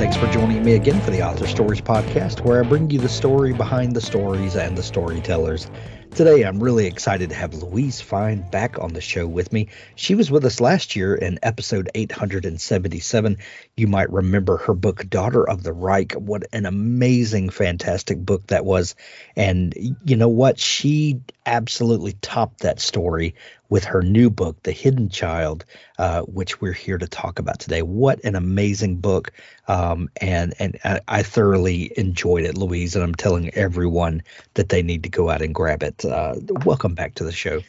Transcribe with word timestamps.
Thanks 0.00 0.16
for 0.16 0.28
joining 0.28 0.64
me 0.64 0.72
again 0.76 0.98
for 1.02 1.10
the 1.10 1.20
Author 1.20 1.46
Stories 1.46 1.82
Podcast, 1.82 2.42
where 2.42 2.64
I 2.64 2.66
bring 2.66 2.88
you 2.88 2.98
the 2.98 3.06
story 3.06 3.52
behind 3.52 3.94
the 3.94 4.00
stories 4.00 4.56
and 4.56 4.74
the 4.74 4.82
storytellers. 4.82 5.70
Today, 6.14 6.42
I'm 6.42 6.58
really 6.58 6.86
excited 6.86 7.28
to 7.28 7.36
have 7.36 7.52
Louise 7.52 8.00
Fein 8.00 8.40
back 8.50 8.78
on 8.78 8.94
the 8.94 9.02
show 9.02 9.26
with 9.26 9.52
me. 9.52 9.68
She 9.96 10.14
was 10.14 10.30
with 10.30 10.46
us 10.46 10.58
last 10.58 10.96
year 10.96 11.14
in 11.14 11.38
episode 11.42 11.90
877. 11.94 13.36
You 13.76 13.86
might 13.88 14.10
remember 14.10 14.56
her 14.56 14.72
book, 14.72 15.06
Daughter 15.10 15.46
of 15.46 15.64
the 15.64 15.74
Reich. 15.74 16.14
What 16.14 16.44
an 16.54 16.64
amazing, 16.64 17.50
fantastic 17.50 18.18
book 18.18 18.46
that 18.46 18.64
was. 18.64 18.94
And 19.36 19.74
you 20.06 20.16
know 20.16 20.30
what? 20.30 20.58
She 20.58 21.20
absolutely 21.44 22.14
topped 22.22 22.60
that 22.60 22.80
story 22.80 23.34
with 23.70 23.84
her 23.84 24.02
new 24.02 24.28
book, 24.28 24.62
The 24.64 24.72
Hidden 24.72 25.08
Child, 25.08 25.64
uh, 25.98 26.22
which 26.22 26.60
we're 26.60 26.72
here 26.72 26.98
to 26.98 27.06
talk 27.06 27.38
about 27.38 27.60
today. 27.60 27.82
What 27.82 28.22
an 28.24 28.34
amazing 28.34 28.96
book. 28.96 29.32
Um, 29.68 30.10
and 30.20 30.52
and 30.58 30.78
I, 30.84 31.00
I 31.08 31.22
thoroughly 31.22 31.92
enjoyed 31.96 32.44
it, 32.44 32.58
Louise, 32.58 32.94
and 32.96 33.02
I'm 33.02 33.14
telling 33.14 33.54
everyone 33.54 34.22
that 34.54 34.68
they 34.68 34.82
need 34.82 35.04
to 35.04 35.08
go 35.08 35.30
out 35.30 35.40
and 35.40 35.54
grab 35.54 35.82
it. 35.82 36.04
Uh, 36.04 36.34
welcome 36.66 36.94
back 36.94 37.14
to 37.14 37.24
the 37.24 37.32
show. 37.32 37.60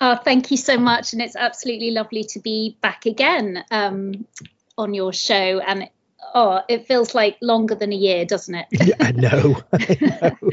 Oh, 0.00 0.16
thank 0.16 0.50
you 0.50 0.56
so 0.56 0.78
much, 0.78 1.12
and 1.12 1.22
it's 1.22 1.36
absolutely 1.36 1.92
lovely 1.92 2.24
to 2.24 2.40
be 2.40 2.76
back 2.80 3.06
again 3.06 3.62
um, 3.70 4.26
on 4.76 4.94
your 4.94 5.12
show. 5.12 5.60
And 5.60 5.88
oh, 6.34 6.60
it 6.68 6.86
feels 6.86 7.14
like 7.14 7.36
longer 7.40 7.74
than 7.74 7.92
a 7.92 7.96
year, 7.96 8.24
doesn't 8.24 8.54
it? 8.54 8.66
yeah, 8.70 8.94
I 9.00 9.12
know. 9.12 9.62
I 9.72 9.96
know. 10.00 10.52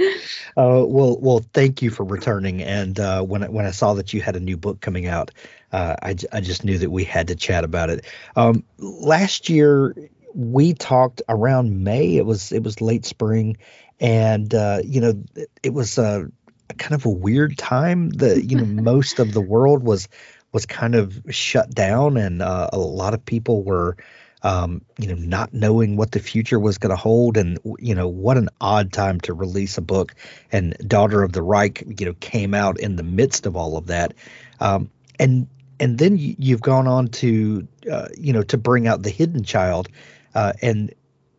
Uh, 0.58 0.86
well, 0.86 1.18
well, 1.20 1.46
thank 1.54 1.82
you 1.82 1.90
for 1.90 2.04
returning. 2.04 2.62
And 2.62 3.00
uh, 3.00 3.24
when 3.24 3.44
I, 3.44 3.50
when 3.50 3.66
I 3.66 3.72
saw 3.72 3.94
that 3.96 4.14
you 4.14 4.22
had 4.22 4.36
a 4.36 4.40
new 4.40 4.58
book 4.58 4.82
coming 4.82 5.08
out, 5.08 5.32
uh, 5.72 5.96
I 6.02 6.14
just 6.14 6.64
knew 6.64 6.78
that 6.80 6.90
we 6.90 7.04
had 7.04 7.28
to 7.28 7.36
chat 7.36 7.64
about 7.64 7.90
it. 7.90 8.06
Um, 8.36 8.64
last 8.78 9.50
year 9.50 9.96
we 10.34 10.74
talked 10.74 11.22
around 11.30 11.84
May. 11.84 12.18
It 12.18 12.26
was 12.26 12.52
it 12.52 12.64
was 12.64 12.82
late 12.82 13.06
spring, 13.06 13.58
and 14.00 14.54
uh, 14.54 14.80
you 14.84 15.02
know 15.02 15.24
it, 15.64 15.74
was 15.74 15.98
a, 15.98 16.30
a 16.70 16.74
kind 16.76 16.94
of 16.94 17.06
a 17.06 17.10
weird 17.10 17.58
time. 17.58 18.10
The 18.10 18.44
you 18.44 18.58
know 18.58 18.66
most 18.84 19.20
of 19.20 19.34
the 19.34 19.42
world 19.42 19.84
was 19.84 20.08
was 20.52 20.66
kind 20.66 20.96
of 20.96 21.22
shut 21.30 21.70
down, 21.72 22.18
and 22.18 22.42
uh, 22.42 22.70
a 22.74 22.80
lot 22.80 23.14
of 23.14 23.26
people 23.26 23.64
were 23.64 23.98
um, 24.42 24.82
you 24.98 25.08
know, 25.08 25.16
not 25.16 25.54
knowing 25.54 25.98
what 25.98 26.12
the 26.12 26.20
future 26.20 26.60
was 26.60 26.78
going 26.78 26.92
to 26.92 26.96
hold, 26.96 27.38
and 27.38 27.60
you 27.80 27.96
know, 27.96 28.08
what 28.08 28.38
an 28.38 28.50
odd 28.62 28.94
time 28.94 29.20
to 29.22 29.34
release 29.34 29.78
a 29.78 29.82
book. 29.82 30.16
And 30.52 30.76
Daughter 30.88 31.24
of 31.24 31.34
the 31.34 31.42
Reich, 31.42 31.84
you 32.00 32.06
know, 32.06 32.14
came 32.14 32.54
out 32.54 32.80
in 32.80 32.96
the 32.96 33.04
midst 33.04 33.46
of 33.46 33.56
all 33.56 33.78
of 33.78 33.88
that, 33.88 34.14
um, 34.60 34.90
and 35.20 35.48
and 35.80 35.98
then 35.98 36.18
you, 36.18 36.36
you've 36.38 36.62
gone 36.62 36.88
on 36.88 37.08
to, 37.08 37.68
uh, 37.92 38.08
you 38.18 38.34
know, 38.34 38.44
to 38.44 38.58
bring 38.58 38.88
out 38.88 39.02
the 39.02 39.10
Hidden 39.10 39.44
Child, 39.44 39.90
uh, 40.36 40.54
and 40.62 40.94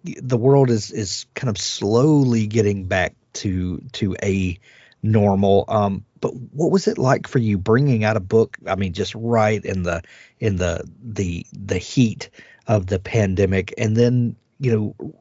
the 0.04 0.36
world 0.36 0.70
is 0.70 0.90
is 0.90 1.26
kind 1.34 1.48
of 1.48 1.58
slowly 1.58 2.46
getting 2.46 2.84
back 2.84 3.14
to 3.34 3.78
to 3.92 4.16
a 4.22 4.58
normal. 5.02 5.64
Um, 5.68 6.04
but 6.20 6.34
what 6.34 6.70
was 6.70 6.86
it 6.86 6.98
like 6.98 7.26
for 7.26 7.38
you 7.38 7.56
bringing 7.56 8.04
out 8.04 8.16
a 8.16 8.20
book? 8.20 8.58
I 8.66 8.74
mean, 8.74 8.92
just 8.92 9.14
right 9.14 9.64
in 9.64 9.82
the 9.82 10.02
in 10.38 10.56
the 10.56 10.84
the 11.02 11.46
the 11.52 11.78
heat 11.78 12.30
of 12.70 12.86
the 12.86 12.98
pandemic 12.98 13.74
and 13.76 13.96
then 13.96 14.36
you 14.58 14.72
know 15.00 15.14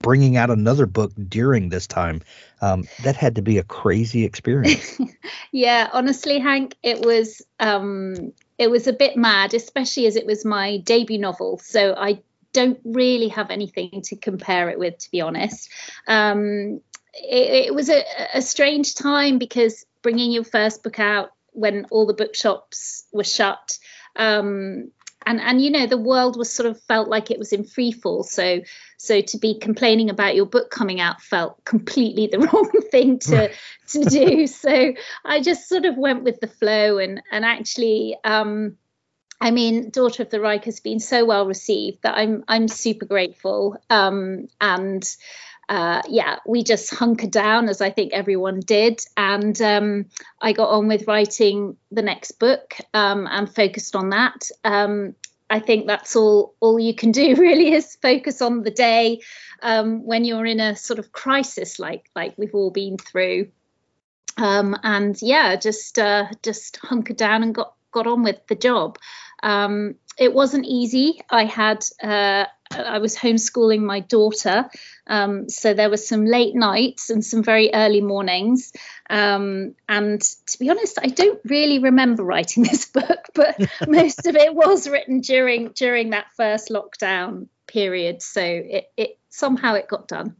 bringing 0.00 0.36
out 0.36 0.48
another 0.48 0.86
book 0.86 1.12
during 1.28 1.68
this 1.68 1.86
time 1.86 2.22
um, 2.60 2.84
that 3.02 3.16
had 3.16 3.34
to 3.34 3.42
be 3.42 3.58
a 3.58 3.64
crazy 3.64 4.24
experience. 4.24 5.00
Yeah 5.52 5.88
honestly 5.92 6.38
hank 6.38 6.76
it 6.82 7.00
was 7.00 7.42
um, 7.58 8.32
it 8.58 8.70
was 8.70 8.86
a 8.86 8.92
bit 8.92 9.16
mad 9.16 9.54
especially 9.54 10.06
as 10.06 10.16
it 10.16 10.26
was 10.26 10.44
my 10.44 10.78
debut 10.78 11.18
novel 11.18 11.58
so 11.58 11.94
i 11.96 12.20
don't 12.52 12.80
really 12.84 13.28
have 13.28 13.50
anything 13.50 14.02
to 14.02 14.16
compare 14.16 14.68
it 14.70 14.78
with 14.78 14.98
to 14.98 15.10
be 15.10 15.20
honest. 15.20 15.70
Um, 16.06 16.80
it, 17.14 17.66
it, 17.66 17.74
was 17.74 17.88
a, 17.88 18.04
a 18.34 18.42
strange 18.42 18.94
time 18.94 19.38
because 19.38 19.84
bringing 20.02 20.30
your 20.30 20.44
first 20.44 20.82
book 20.82 20.98
out 20.98 21.30
when 21.52 21.86
all 21.90 22.06
the 22.06 22.14
bookshops 22.14 23.04
were 23.12 23.24
shut 23.24 23.78
um, 24.16 24.90
and 25.28 25.40
and 25.40 25.62
you 25.62 25.70
know 25.70 25.86
the 25.86 25.98
world 25.98 26.36
was 26.38 26.50
sort 26.50 26.68
of 26.68 26.80
felt 26.82 27.08
like 27.08 27.30
it 27.30 27.38
was 27.38 27.52
in 27.52 27.64
free 27.64 27.92
fall. 27.92 28.22
So 28.22 28.62
so 28.96 29.20
to 29.20 29.38
be 29.38 29.58
complaining 29.58 30.08
about 30.08 30.34
your 30.34 30.46
book 30.46 30.70
coming 30.70 31.00
out 31.00 31.20
felt 31.20 31.62
completely 31.64 32.26
the 32.26 32.38
wrong 32.52 32.70
thing 32.90 33.18
to 33.20 33.52
to 33.88 34.04
do. 34.04 34.46
So 34.58 34.92
i 35.24 35.40
just 35.40 35.68
sort 35.68 35.84
of 35.84 35.96
went 35.96 36.24
with 36.24 36.40
the 36.40 36.46
flow 36.46 36.98
and 36.98 37.22
and 37.30 37.44
actually 37.44 38.16
um 38.24 38.76
I 39.40 39.52
mean, 39.52 39.90
Daughter 39.90 40.24
of 40.24 40.30
the 40.30 40.40
Reich 40.40 40.64
has 40.64 40.80
been 40.80 40.98
so 40.98 41.24
well 41.24 41.46
received 41.46 42.02
that 42.02 42.16
I'm 42.16 42.42
I'm 42.48 42.66
super 42.66 43.06
grateful. 43.06 43.76
Um, 43.88 44.48
and 44.60 45.04
uh, 45.68 46.00
yeah, 46.08 46.36
we 46.46 46.64
just 46.64 46.94
hunkered 46.94 47.30
down 47.30 47.68
as 47.68 47.80
I 47.80 47.90
think 47.90 48.12
everyone 48.12 48.60
did, 48.60 49.00
and 49.16 49.60
um, 49.60 50.06
I 50.40 50.52
got 50.52 50.70
on 50.70 50.88
with 50.88 51.06
writing 51.06 51.76
the 51.90 52.02
next 52.02 52.32
book 52.38 52.74
um, 52.94 53.26
and 53.30 53.54
focused 53.54 53.94
on 53.94 54.10
that. 54.10 54.50
Um, 54.64 55.14
I 55.50 55.60
think 55.60 55.86
that's 55.86 56.16
all 56.16 56.54
all 56.60 56.78
you 56.78 56.94
can 56.94 57.12
do 57.12 57.34
really 57.38 57.72
is 57.72 57.98
focus 58.00 58.40
on 58.40 58.62
the 58.62 58.70
day 58.70 59.20
um, 59.62 60.04
when 60.06 60.24
you're 60.24 60.46
in 60.46 60.60
a 60.60 60.74
sort 60.76 60.98
of 60.98 61.12
crisis 61.12 61.78
like 61.78 62.10
like 62.16 62.34
we've 62.38 62.54
all 62.54 62.70
been 62.70 62.96
through, 62.96 63.48
um, 64.38 64.74
and 64.82 65.20
yeah, 65.20 65.56
just 65.56 65.98
uh, 65.98 66.26
just 66.42 66.78
hunkered 66.78 67.18
down 67.18 67.42
and 67.42 67.54
got 67.54 67.74
got 67.92 68.06
on 68.06 68.22
with 68.22 68.38
the 68.48 68.54
job. 68.54 68.98
Um, 69.42 69.96
it 70.18 70.32
wasn't 70.32 70.66
easy. 70.66 71.20
I 71.30 71.44
had 71.44 71.84
uh, 72.02 72.46
I 72.70 72.98
was 72.98 73.16
homeschooling 73.16 73.80
my 73.80 74.00
daughter, 74.00 74.68
um, 75.06 75.48
so 75.48 75.74
there 75.74 75.90
were 75.90 75.96
some 75.96 76.26
late 76.26 76.54
nights 76.54 77.10
and 77.10 77.24
some 77.24 77.42
very 77.42 77.70
early 77.72 78.00
mornings. 78.00 78.72
Um, 79.08 79.74
and 79.88 80.20
to 80.20 80.58
be 80.58 80.70
honest, 80.70 80.98
I 81.02 81.08
don't 81.08 81.40
really 81.44 81.78
remember 81.78 82.22
writing 82.22 82.62
this 82.64 82.86
book, 82.86 83.28
but 83.34 83.58
most 83.88 84.26
of 84.26 84.36
it 84.36 84.54
was 84.54 84.88
written 84.88 85.20
during 85.20 85.68
during 85.68 86.10
that 86.10 86.26
first 86.36 86.68
lockdown 86.68 87.48
period. 87.66 88.22
So 88.22 88.42
it, 88.42 88.90
it 88.96 89.18
somehow 89.28 89.74
it 89.74 89.88
got 89.88 90.08
done. 90.08 90.36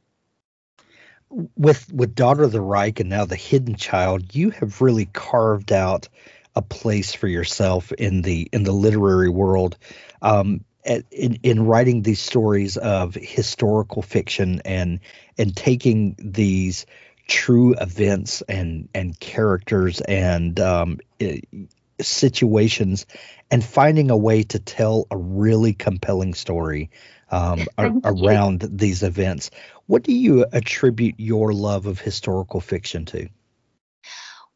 With 1.30 1.92
with 1.92 2.14
Daughter 2.14 2.44
of 2.44 2.52
the 2.52 2.60
Reich 2.60 3.00
and 3.00 3.10
now 3.10 3.24
the 3.24 3.36
Hidden 3.36 3.76
Child, 3.76 4.34
you 4.34 4.50
have 4.50 4.80
really 4.80 5.06
carved 5.06 5.72
out 5.72 6.08
a 6.56 6.62
place 6.62 7.14
for 7.14 7.28
yourself 7.28 7.92
in 7.92 8.22
the 8.22 8.48
in 8.52 8.64
the 8.64 8.72
literary 8.72 9.28
world. 9.28 9.76
Um, 10.22 10.64
in, 10.88 11.38
in 11.42 11.66
writing 11.66 12.02
these 12.02 12.20
stories 12.20 12.76
of 12.76 13.14
historical 13.14 14.02
fiction 14.02 14.60
and 14.64 15.00
and 15.36 15.56
taking 15.56 16.16
these 16.18 16.86
true 17.26 17.74
events 17.74 18.42
and 18.48 18.88
and 18.94 19.18
characters 19.20 20.00
and 20.00 20.58
um, 20.58 20.98
situations 22.00 23.06
and 23.50 23.64
finding 23.64 24.10
a 24.10 24.16
way 24.16 24.42
to 24.42 24.58
tell 24.58 25.06
a 25.10 25.16
really 25.16 25.74
compelling 25.74 26.34
story 26.34 26.90
um, 27.30 27.66
a, 27.76 27.90
around 28.04 28.66
these 28.70 29.02
events. 29.02 29.50
What 29.86 30.02
do 30.02 30.12
you 30.12 30.46
attribute 30.52 31.16
your 31.18 31.52
love 31.52 31.86
of 31.86 32.00
historical 32.00 32.60
fiction 32.60 33.04
to? 33.06 33.28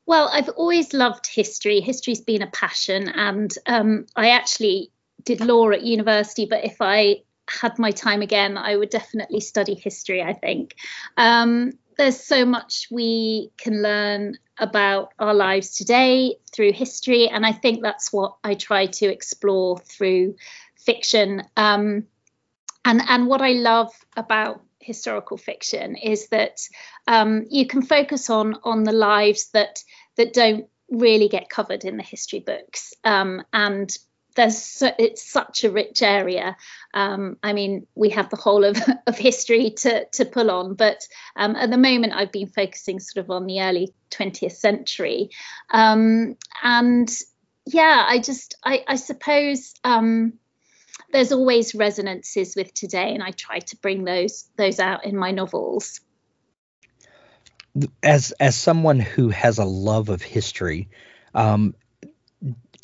Well, 0.07 0.29
I've 0.33 0.49
always 0.51 0.93
loved 0.93 1.27
history. 1.27 1.81
History's 1.81 2.21
been 2.21 2.43
a 2.43 2.51
passion, 2.51 3.09
and 3.09 3.53
um, 3.67 4.07
I 4.17 4.31
actually 4.31 4.91
did 5.25 5.41
law 5.41 5.71
at 5.71 5.83
university. 5.83 6.47
But 6.47 6.65
if 6.65 6.77
I 6.81 7.23
had 7.49 7.79
my 7.79 7.91
time 7.91 8.23
again, 8.23 8.57
I 8.57 8.77
would 8.77 8.91
definitely 8.91 9.41
study 9.41 9.75
history. 9.75 10.23
I 10.23 10.33
think 10.33 10.75
um, 11.17 11.73
there's 11.99 12.21
so 12.21 12.45
much 12.45 12.89
we 12.91 13.51
can 13.59 13.83
learn 13.83 14.39
about 14.59 15.13
our 15.19 15.35
lives 15.35 15.75
today 15.75 16.37
through 16.53 16.73
history, 16.73 17.29
and 17.29 17.45
I 17.45 17.53
think 17.53 17.83
that's 17.83 18.13
what 18.13 18.37
I 18.45 18.55
try 18.55 18.87
to 18.87 19.07
explore 19.07 19.79
through 19.79 20.37
fiction. 20.77 21.43
Um, 21.57 22.07
and 22.85 23.03
and 23.09 23.27
what 23.27 23.43
I 23.43 23.53
love 23.53 23.93
about 24.17 24.63
historical 24.81 25.37
fiction 25.37 25.97
is 25.97 26.29
that 26.29 26.61
um, 27.07 27.47
you 27.51 27.67
can 27.67 27.83
focus 27.83 28.31
on 28.31 28.57
on 28.65 28.85
the 28.85 28.93
lives 28.93 29.51
that 29.53 29.83
that 30.17 30.33
don't 30.33 30.67
really 30.91 31.29
get 31.29 31.49
covered 31.49 31.85
in 31.85 31.97
the 31.97 32.03
history 32.03 32.41
books 32.41 32.93
um, 33.05 33.43
and 33.53 33.91
there's 34.35 34.59
so, 34.59 34.91
it's 34.99 35.23
such 35.23 35.65
a 35.65 35.71
rich 35.71 36.03
area. 36.03 36.57
Um, 36.95 37.37
I 37.43 37.53
mean, 37.53 37.87
we 37.95 38.11
have 38.11 38.31
the 38.31 38.37
whole 38.37 38.65
of, 38.65 38.77
of 39.07 39.19
history 39.19 39.71
to 39.79 40.07
to 40.13 40.25
pull 40.25 40.51
on, 40.51 40.75
but 40.75 41.07
um, 41.37 41.57
at 41.57 41.71
the 41.71 41.79
moment, 41.79 42.15
I've 42.15 42.33
been 42.33 42.49
focusing 42.49 43.01
sort 43.01 43.25
of 43.25 43.31
on 43.31 43.47
the 43.47 43.61
early 43.63 43.93
20th 44.11 44.53
century, 44.53 45.31
um, 45.71 46.37
and 46.63 47.11
yeah, 47.67 48.05
I 48.09 48.19
just 48.19 48.57
I, 48.65 48.85
I 48.87 48.97
suppose 48.97 49.75
um, 49.85 50.35
there's 51.13 51.33
always 51.33 51.75
resonances 51.75 52.57
with 52.57 52.73
today, 52.75 53.15
and 53.15 53.23
I 53.23 53.31
try 53.31 53.61
to 53.61 53.77
bring 53.77 54.05
those 54.05 54.49
those 54.57 54.81
out 54.81 55.05
in 55.05 55.17
my 55.17 55.31
novels. 55.31 56.01
As 58.03 58.33
as 58.33 58.57
someone 58.57 59.01
who 59.01 59.31
has 59.31 59.59
a 59.59 59.65
love 59.65 60.09
of 60.09 60.21
history, 60.21 60.89
um, 61.35 61.75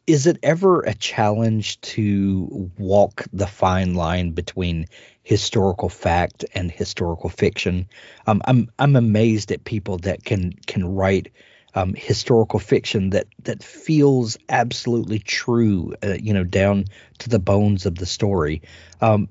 is 0.08 0.26
it 0.26 0.38
ever 0.42 0.80
a 0.80 0.94
challenge 0.94 1.78
to 1.82 2.70
walk 2.78 3.26
the 3.30 3.46
fine 3.46 3.92
line 3.92 4.30
between 4.30 4.86
historical 5.22 5.90
fact 5.90 6.46
and 6.54 6.72
historical 6.72 7.28
fiction? 7.28 7.86
Um, 8.26 8.40
I'm 8.46 8.70
I'm 8.78 8.96
amazed 8.96 9.52
at 9.52 9.64
people 9.64 9.98
that 9.98 10.24
can 10.24 10.54
can 10.66 10.94
write 10.94 11.30
um, 11.74 11.92
historical 11.94 12.58
fiction 12.58 13.10
that 13.10 13.26
that 13.42 13.62
feels 13.62 14.38
absolutely 14.48 15.18
true, 15.18 15.94
uh, 16.02 16.14
you 16.18 16.32
know, 16.32 16.44
down 16.44 16.86
to 17.18 17.28
the 17.28 17.38
bones 17.38 17.84
of 17.84 17.96
the 17.96 18.06
story. 18.06 18.62
Um, 19.02 19.28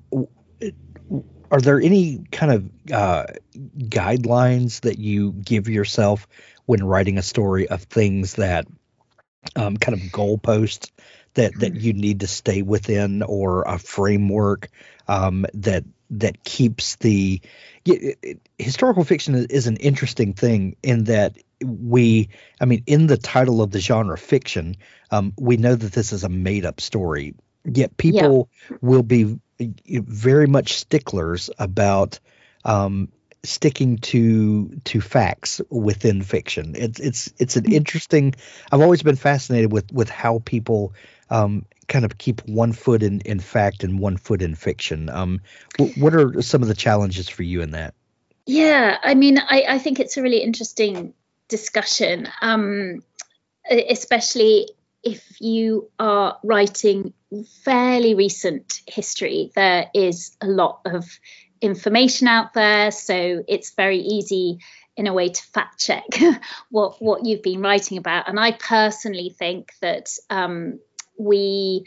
are 1.50 1.60
there 1.60 1.80
any 1.80 2.24
kind 2.30 2.52
of 2.52 2.92
uh, 2.92 3.26
guidelines 3.78 4.82
that 4.82 4.98
you 4.98 5.32
give 5.32 5.68
yourself 5.68 6.28
when 6.66 6.84
writing 6.84 7.18
a 7.18 7.22
story 7.22 7.66
of 7.68 7.82
things 7.82 8.34
that 8.34 8.68
um, 9.56 9.76
kind 9.76 9.94
of 9.98 10.04
goalposts 10.10 10.90
that 11.34 11.52
that 11.60 11.76
you 11.76 11.92
need 11.92 12.20
to 12.20 12.26
stay 12.26 12.62
within 12.62 13.22
or 13.22 13.62
a 13.62 13.78
framework 13.78 14.68
um, 15.06 15.46
that 15.54 15.84
that 16.10 16.42
keeps 16.42 16.96
the 16.96 17.40
it, 17.84 18.18
it, 18.22 18.40
historical 18.58 19.04
fiction 19.04 19.34
is, 19.34 19.46
is, 19.46 19.66
an 19.66 19.76
interesting 19.76 20.32
thing 20.32 20.76
in 20.82 21.04
that 21.04 21.36
we 21.62 22.28
i 22.60 22.64
mean 22.64 22.82
in 22.86 23.06
the 23.06 23.16
title 23.16 23.62
of 23.62 23.70
the 23.70 23.80
genre 23.80 24.18
fiction 24.18 24.76
um, 25.10 25.32
we 25.38 25.56
know 25.56 25.74
that 25.74 25.92
this 25.92 26.12
is 26.12 26.24
a 26.24 26.28
made 26.28 26.64
up 26.64 26.80
story 26.80 27.34
yet 27.64 27.96
people 27.96 28.48
yeah. 28.70 28.76
will 28.80 29.02
be 29.02 29.38
very 29.60 30.46
much 30.46 30.74
sticklers 30.74 31.50
about 31.58 32.20
um, 32.64 33.08
sticking 33.44 33.98
to 33.98 34.68
to 34.84 35.00
facts 35.00 35.60
within 35.70 36.22
fiction. 36.22 36.74
It's 36.76 37.00
it's 37.00 37.32
it's 37.38 37.56
an 37.56 37.72
interesting. 37.72 38.34
I've 38.70 38.80
always 38.80 39.02
been 39.02 39.16
fascinated 39.16 39.72
with 39.72 39.92
with 39.92 40.08
how 40.08 40.42
people 40.44 40.94
um, 41.30 41.64
kind 41.88 42.04
of 42.04 42.18
keep 42.18 42.46
one 42.48 42.72
foot 42.72 43.02
in 43.02 43.20
in 43.20 43.40
fact 43.40 43.84
and 43.84 43.98
one 43.98 44.16
foot 44.16 44.42
in 44.42 44.54
fiction. 44.54 45.08
Um, 45.08 45.40
what 45.96 46.14
are 46.14 46.42
some 46.42 46.62
of 46.62 46.68
the 46.68 46.74
challenges 46.74 47.28
for 47.28 47.42
you 47.42 47.62
in 47.62 47.72
that? 47.72 47.94
Yeah, 48.46 48.98
I 49.02 49.14
mean, 49.14 49.38
I 49.38 49.64
I 49.68 49.78
think 49.78 50.00
it's 50.00 50.16
a 50.16 50.22
really 50.22 50.42
interesting 50.42 51.14
discussion, 51.48 52.28
um, 52.40 53.02
especially 53.70 54.68
if 55.02 55.40
you 55.40 55.90
are 55.98 56.38
writing 56.42 57.12
fairly 57.64 58.14
recent 58.14 58.82
history. 58.86 59.52
There 59.54 59.90
is 59.94 60.36
a 60.40 60.46
lot 60.46 60.80
of 60.84 61.06
information 61.60 62.28
out 62.28 62.54
there, 62.54 62.90
so 62.90 63.44
it's 63.46 63.70
very 63.74 63.98
easy 63.98 64.58
in 64.96 65.06
a 65.06 65.14
way 65.14 65.28
to 65.28 65.42
fact 65.44 65.78
check 65.78 66.04
what 66.70 67.00
what 67.00 67.24
you've 67.24 67.42
been 67.42 67.62
writing 67.62 67.98
about. 67.98 68.28
And 68.28 68.38
I 68.38 68.52
personally 68.52 69.34
think 69.38 69.72
that 69.80 70.10
um, 70.28 70.80
we 71.16 71.84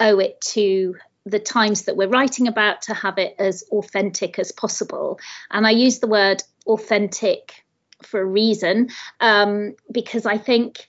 owe 0.00 0.18
it 0.18 0.40
to 0.40 0.96
the 1.26 1.38
times 1.38 1.82
that 1.82 1.96
we're 1.96 2.08
writing 2.08 2.48
about 2.48 2.82
to 2.82 2.94
have 2.94 3.18
it 3.18 3.34
as 3.38 3.64
authentic 3.70 4.38
as 4.38 4.50
possible. 4.50 5.20
And 5.50 5.66
I 5.66 5.70
use 5.70 5.98
the 5.98 6.06
word 6.06 6.42
authentic 6.66 7.64
for 8.02 8.20
a 8.20 8.26
reason 8.26 8.88
um, 9.20 9.74
because 9.92 10.24
I 10.24 10.38
think 10.38 10.88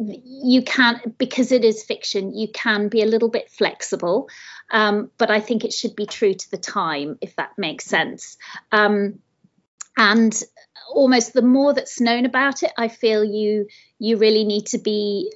you 0.00 0.62
can 0.62 1.14
because 1.18 1.52
it 1.52 1.64
is 1.64 1.84
fiction 1.84 2.34
you 2.34 2.48
can 2.48 2.88
be 2.88 3.02
a 3.02 3.06
little 3.06 3.28
bit 3.28 3.50
flexible 3.50 4.28
um, 4.70 5.10
but 5.18 5.30
i 5.30 5.40
think 5.40 5.64
it 5.64 5.72
should 5.72 5.94
be 5.94 6.06
true 6.06 6.32
to 6.32 6.50
the 6.50 6.56
time 6.56 7.18
if 7.20 7.36
that 7.36 7.50
makes 7.58 7.84
sense. 7.84 8.38
Um, 8.72 9.18
and 9.96 10.42
almost 10.92 11.32
the 11.34 11.42
more 11.42 11.74
that's 11.74 12.00
known 12.00 12.24
about 12.24 12.62
it 12.62 12.72
i 12.78 12.88
feel 12.88 13.24
you 13.24 13.66
you 13.98 14.16
really 14.16 14.44
need 14.44 14.66
to 14.66 14.78
be 14.78 15.30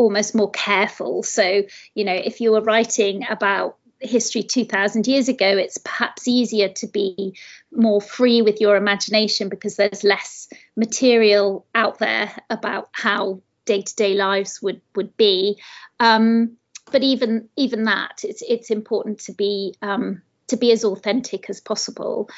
almost 0.00 0.34
more 0.34 0.50
careful. 0.50 1.22
So 1.22 1.62
you 1.94 2.04
know 2.04 2.14
if 2.14 2.40
you 2.40 2.52
were 2.52 2.62
writing 2.62 3.26
about 3.28 3.76
history 4.02 4.42
2000 4.42 5.06
years 5.06 5.28
ago 5.28 5.58
it's 5.58 5.76
perhaps 5.76 6.26
easier 6.26 6.70
to 6.70 6.86
be 6.86 7.36
more 7.70 8.00
free 8.00 8.40
with 8.40 8.58
your 8.58 8.76
imagination 8.76 9.50
because 9.50 9.76
there's 9.76 10.02
less 10.02 10.48
material 10.74 11.66
out 11.74 11.98
there 11.98 12.34
about 12.48 12.88
how 12.92 13.42
day-to-day 13.64 14.14
lives 14.14 14.60
would 14.62 14.80
would 14.94 15.16
be. 15.16 15.60
Um, 15.98 16.56
but 16.90 17.02
even 17.02 17.48
even 17.56 17.84
that 17.84 18.24
it's 18.24 18.42
it's 18.42 18.70
important 18.70 19.20
to 19.20 19.32
be 19.32 19.74
um, 19.82 20.22
to 20.48 20.56
be 20.56 20.72
as 20.72 20.84
authentic 20.84 21.48
as 21.50 21.60
possible. 21.60 22.28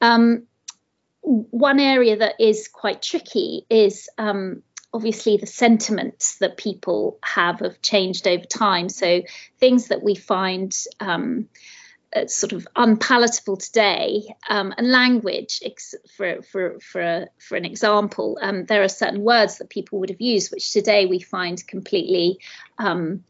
Um, 0.00 0.46
one 1.22 1.80
area 1.80 2.16
that 2.18 2.34
is 2.38 2.68
quite 2.68 3.02
tricky 3.02 3.66
is 3.68 4.08
um, 4.16 4.62
obviously 4.92 5.36
the 5.36 5.46
sentiments 5.46 6.38
that 6.38 6.56
people 6.56 7.18
have 7.24 7.60
have 7.60 7.82
changed 7.82 8.28
over 8.28 8.44
time. 8.44 8.88
So 8.88 9.22
things 9.58 9.88
that 9.88 10.02
we 10.02 10.14
find 10.14 10.72
um, 11.00 11.48
sort 12.26 12.52
of 12.52 12.66
unpalatable 12.76 13.56
today. 13.56 14.34
Um, 14.48 14.74
and 14.76 14.90
language, 14.90 15.60
for 16.16 16.42
for 16.42 16.78
for 16.80 17.00
a, 17.00 17.26
for 17.38 17.56
an 17.56 17.64
example, 17.64 18.38
um, 18.40 18.64
there 18.66 18.82
are 18.82 18.88
certain 18.88 19.22
words 19.22 19.58
that 19.58 19.70
people 19.70 20.00
would 20.00 20.10
have 20.10 20.20
used, 20.20 20.52
which 20.52 20.72
today 20.72 21.06
we 21.06 21.20
find 21.20 21.66
completely. 21.66 22.38
Um, 22.78 23.24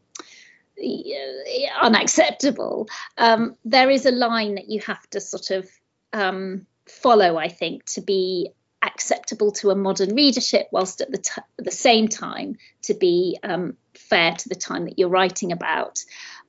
unacceptable. 1.81 2.87
Um, 3.17 3.55
there 3.65 3.89
is 3.89 4.05
a 4.05 4.11
line 4.11 4.55
that 4.55 4.69
you 4.69 4.79
have 4.81 5.09
to 5.09 5.19
sort 5.19 5.49
of 5.49 5.67
um, 6.13 6.67
follow, 6.85 7.35
I 7.35 7.47
think, 7.47 7.85
to 7.85 8.01
be 8.01 8.51
acceptable 8.83 9.51
to 9.53 9.71
a 9.71 9.75
modern 9.75 10.15
readership, 10.15 10.67
whilst 10.71 11.01
at 11.01 11.11
the, 11.11 11.17
t- 11.17 11.41
at 11.59 11.65
the 11.65 11.71
same 11.71 12.07
time 12.07 12.57
to 12.83 12.93
be 12.93 13.39
um, 13.43 13.75
fair 13.95 14.33
to 14.33 14.49
the 14.49 14.55
time 14.55 14.85
that 14.85 14.99
you're 14.99 15.09
writing 15.09 15.51
about. 15.51 16.03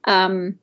Um, 0.04 0.59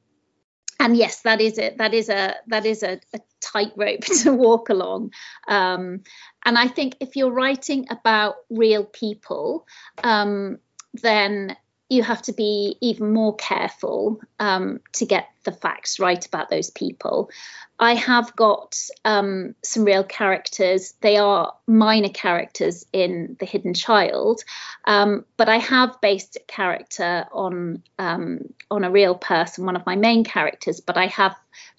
and 0.79 0.95
yes, 0.95 1.21
that 1.21 1.41
is 1.41 1.57
it. 1.57 1.77
That 1.77 1.93
is 1.93 2.09
a 2.09 2.35
that 2.47 2.65
is 2.65 2.83
a, 2.83 2.99
a 3.13 3.19
tightrope 3.41 4.01
to 4.23 4.33
walk 4.33 4.69
along. 4.69 5.13
Um, 5.47 6.03
and 6.45 6.57
I 6.57 6.67
think 6.67 6.97
if 6.99 7.15
you're 7.15 7.31
writing 7.31 7.87
about 7.89 8.35
real 8.49 8.83
people, 8.83 9.67
um, 10.03 10.59
then 10.93 11.55
you 11.89 12.01
have 12.01 12.21
to 12.23 12.33
be 12.33 12.77
even 12.81 13.13
more 13.13 13.35
careful 13.35 14.19
um, 14.39 14.79
to 14.93 15.05
get 15.05 15.27
the 15.43 15.51
facts 15.51 15.99
right 15.99 16.25
about 16.25 16.49
those 16.49 16.71
people. 16.71 17.29
I 17.77 17.93
have 17.93 18.35
got 18.35 18.75
um, 19.03 19.53
some 19.63 19.83
real 19.83 20.03
characters. 20.03 20.93
They 21.01 21.17
are 21.17 21.53
minor 21.67 22.09
characters 22.09 22.85
in 22.91 23.35
The 23.39 23.45
Hidden 23.45 23.75
Child, 23.75 24.41
um, 24.85 25.25
but 25.37 25.49
I 25.49 25.57
have 25.57 26.01
based 26.01 26.37
a 26.37 26.51
character 26.51 27.27
on 27.31 27.83
um, 27.99 28.53
on 28.71 28.83
a 28.83 28.91
real 28.91 29.13
person, 29.13 29.65
one 29.65 29.75
of 29.75 29.85
my 29.85 29.95
main 29.95 30.23
characters. 30.23 30.79
But 30.79 30.97
I 30.97 31.07
have, 31.07 31.35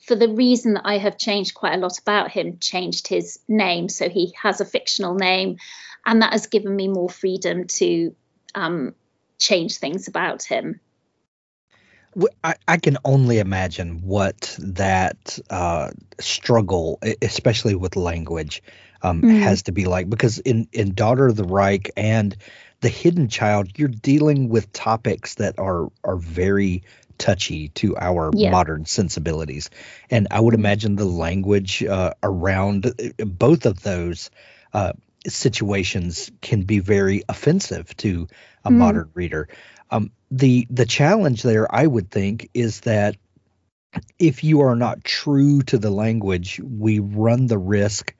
for 0.07 0.15
the 0.15 0.29
reason 0.29 0.75
that 0.75 0.87
I 0.87 0.99
have 0.99 1.19
changed 1.19 1.55
quite 1.55 1.75
a 1.75 1.79
lot 1.79 1.99
about 1.99 2.31
him, 2.31 2.59
changed 2.61 3.09
his 3.09 3.41
name, 3.49 3.89
so 3.89 4.09
he 4.09 4.35
has 4.41 4.61
a 4.61 4.67
fictional 4.67 5.15
name, 5.15 5.57
and 6.05 6.23
that 6.23 6.33
has 6.33 6.47
given 6.47 6.77
me 6.77 6.87
more 6.87 7.11
freedom 7.11 7.67
to 7.67 8.15
um, 8.55 8.95
change 9.38 9.78
things 9.78 10.09
about 10.09 10.43
him. 10.43 10.81
I, 12.43 12.55
I 12.66 12.76
can 12.78 12.97
only 13.05 13.38
imagine 13.38 14.00
what 14.02 14.57
that 14.59 15.38
uh, 15.50 15.90
struggle, 16.19 16.99
especially 17.21 17.75
with 17.75 17.95
language, 17.97 18.62
um, 19.02 19.23
mm. 19.23 19.40
has 19.40 19.64
to 19.64 19.73
be 19.73 19.85
like. 19.85 20.09
Because 20.09 20.38
in, 20.38 20.69
in 20.73 20.95
Daughter 20.95 21.26
of 21.26 21.37
the 21.37 21.45
Reich 21.45 21.90
and 21.97 22.35
The 22.81 22.88
Hidden 22.88 23.28
Child, 23.28 23.78
you're 23.78 23.88
dealing 23.88 24.49
with 24.49 24.73
topics 24.73 25.35
that 25.37 25.59
are 25.59 25.90
are 26.05 26.16
very 26.16 26.85
touchy 27.19 27.69
to 27.71 27.97
our 27.97 28.31
yeah. 28.35 28.50
modern 28.50 28.87
sensibilities, 28.87 29.69
and 30.11 30.28
I 30.31 30.40
would 30.40 30.55
imagine 30.55 30.97
the 30.97 31.05
language 31.05 31.85
uh, 31.85 32.14
around 32.23 32.87
uh, 32.87 33.25
both 33.25 33.66
of 33.66 33.83
those 33.83 34.31
uh, 34.73 34.93
situations 35.26 36.31
can 36.40 36.62
be 36.62 36.78
very 36.78 37.23
offensive 37.28 37.97
to 37.99 38.28
a 38.66 38.70
mm. 38.70 38.76
modern 38.76 39.11
reader. 39.14 39.49
Um, 39.90 40.11
the 40.30 40.66
the 40.70 40.87
challenge 40.87 41.42
there, 41.42 41.73
I 41.73 41.87
would 41.87 42.11
think, 42.11 42.50
is 42.52 42.80
that 42.80 43.16
if 44.18 44.44
you 44.44 44.62
are 44.62 44.76
not 44.76 45.04
true 45.04 45.62
to 45.62 45.78
the 45.78 45.90
language, 45.90 46.61
we 46.61 46.99
run 46.99 47.46
the 47.46 47.58
risk 47.58 48.14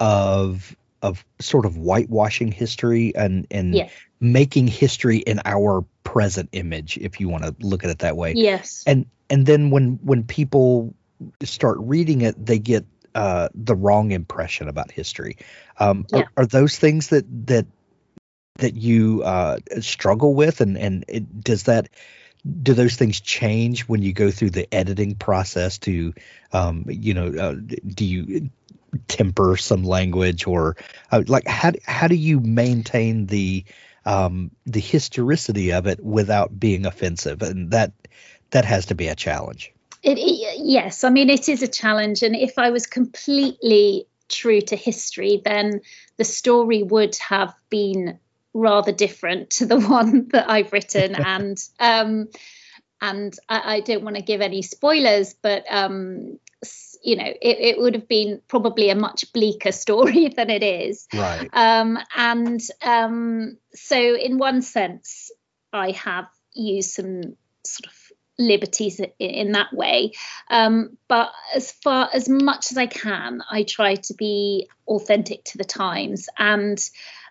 of 0.00 0.76
of 1.02 1.24
sort 1.40 1.66
of 1.66 1.76
whitewashing 1.76 2.52
history 2.52 3.14
and 3.14 3.46
and 3.50 3.74
making 4.20 4.66
history 4.66 5.18
in 5.18 5.40
our 5.44 5.84
present 6.04 6.48
image, 6.52 6.98
if 6.98 7.20
you 7.20 7.28
want 7.28 7.44
to 7.44 7.54
look 7.60 7.84
at 7.84 7.90
it 7.90 7.98
that 7.98 8.16
way. 8.16 8.32
Yes. 8.34 8.84
And 8.86 9.06
and 9.28 9.46
then 9.46 9.70
when 9.70 9.98
when 10.02 10.24
people 10.24 10.94
start 11.42 11.78
reading 11.80 12.22
it, 12.22 12.34
they 12.44 12.58
get 12.58 12.86
uh, 13.14 13.48
the 13.54 13.74
wrong 13.74 14.12
impression 14.12 14.68
about 14.68 14.90
history. 14.90 15.36
Um, 15.78 16.06
Yeah. 16.12 16.20
are, 16.20 16.32
are 16.38 16.46
those 16.46 16.78
things 16.78 17.08
that 17.08 17.24
that 17.46 17.66
that 18.58 18.74
you 18.74 19.22
uh, 19.22 19.58
struggle 19.80 20.34
with, 20.34 20.60
and 20.60 20.76
and 20.76 21.04
it, 21.08 21.42
does 21.42 21.64
that 21.64 21.88
do 22.62 22.74
those 22.74 22.96
things 22.96 23.20
change 23.20 23.82
when 23.82 24.02
you 24.02 24.12
go 24.12 24.30
through 24.30 24.50
the 24.50 24.72
editing 24.72 25.14
process? 25.14 25.78
To 25.78 26.12
um, 26.52 26.84
you 26.88 27.14
know, 27.14 27.28
uh, 27.28 27.54
do 27.54 28.04
you 28.04 28.50
temper 29.08 29.56
some 29.56 29.84
language, 29.84 30.46
or 30.46 30.76
uh, 31.10 31.22
like 31.26 31.46
how 31.46 31.72
how 31.84 32.08
do 32.08 32.16
you 32.16 32.40
maintain 32.40 33.26
the 33.26 33.64
um, 34.04 34.50
the 34.66 34.80
historicity 34.80 35.72
of 35.72 35.86
it 35.86 36.02
without 36.04 36.58
being 36.58 36.86
offensive? 36.86 37.42
And 37.42 37.70
that 37.70 37.92
that 38.50 38.64
has 38.64 38.86
to 38.86 38.94
be 38.94 39.08
a 39.08 39.14
challenge. 39.14 39.72
It, 40.02 40.18
it- 40.18 40.60
yes, 40.64 41.04
I 41.04 41.10
mean 41.10 41.30
it 41.30 41.48
is 41.48 41.62
a 41.62 41.68
challenge, 41.68 42.22
and 42.22 42.36
if 42.36 42.58
I 42.58 42.70
was 42.70 42.86
completely 42.86 44.06
true 44.28 44.60
to 44.60 44.76
history, 44.76 45.40
then 45.44 45.80
the 46.18 46.24
story 46.24 46.82
would 46.82 47.16
have 47.16 47.54
been 47.70 48.18
rather 48.54 48.92
different 48.92 49.50
to 49.50 49.66
the 49.66 49.80
one 49.88 50.28
that 50.28 50.50
I've 50.50 50.72
written, 50.72 51.14
and 51.24 51.58
um, 51.78 52.28
and 53.00 53.36
I, 53.48 53.76
I 53.76 53.80
don't 53.80 54.04
want 54.04 54.16
to 54.16 54.22
give 54.22 54.40
any 54.40 54.62
spoilers, 54.62 55.34
but 55.34 55.64
um, 55.70 56.38
you 57.02 57.16
know 57.16 57.26
it, 57.26 57.58
it 57.58 57.78
would 57.78 57.94
have 57.94 58.08
been 58.08 58.40
probably 58.48 58.90
a 58.90 58.94
much 58.94 59.32
bleaker 59.32 59.72
story 59.84 60.28
than 60.28 60.50
it 60.50 60.62
is. 60.62 61.06
Right. 61.14 61.48
Um, 61.52 61.98
and 62.16 62.60
um, 62.82 63.58
so, 63.74 63.96
in 64.16 64.38
one 64.38 64.62
sense, 64.62 65.30
I 65.72 65.92
have 65.92 66.26
used 66.54 66.90
some 66.90 67.36
sort 67.64 67.86
of 67.86 68.08
liberties 68.38 69.00
in 69.18 69.52
that 69.52 69.72
way. 69.72 70.12
Um, 70.48 70.96
but 71.08 71.32
as 71.54 71.72
far 71.72 72.08
as 72.12 72.28
much 72.28 72.70
as 72.70 72.78
I 72.78 72.86
can, 72.86 73.42
I 73.50 73.64
try 73.64 73.96
to 73.96 74.14
be 74.14 74.68
authentic 74.86 75.44
to 75.46 75.58
the 75.58 75.64
times. 75.64 76.28
And 76.38 76.78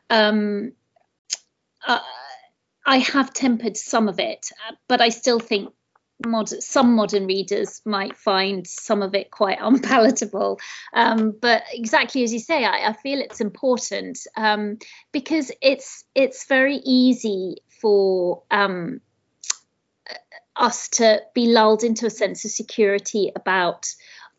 um, 0.09 0.73
uh, 1.87 1.99
I 2.85 2.97
have 2.99 3.33
tempered 3.33 3.77
some 3.77 4.07
of 4.07 4.19
it, 4.19 4.49
uh, 4.67 4.75
but 4.87 5.01
I 5.01 5.09
still 5.09 5.39
think. 5.39 5.73
Mod- 6.25 6.49
some 6.49 6.95
modern 6.95 7.27
readers 7.27 7.79
might 7.85 8.17
find 8.17 8.65
some 8.65 9.03
of 9.03 9.13
it 9.13 9.29
quite 9.29 9.59
unpalatable 9.61 10.57
um, 10.91 11.31
but 11.39 11.61
exactly 11.71 12.23
as 12.23 12.33
you 12.33 12.39
say 12.39 12.65
I, 12.65 12.89
I 12.89 12.93
feel 12.93 13.19
it's 13.19 13.39
important 13.39 14.17
um, 14.35 14.79
because 15.11 15.51
it's 15.61 16.05
it's 16.15 16.47
very 16.47 16.77
easy 16.77 17.57
for 17.79 18.41
um, 18.49 19.01
us 20.55 20.89
to 20.89 21.21
be 21.33 21.47
lulled 21.47 21.83
into 21.83 22.05
a 22.05 22.09
sense 22.09 22.43
of 22.45 22.51
security 22.51 23.31
about 23.35 23.87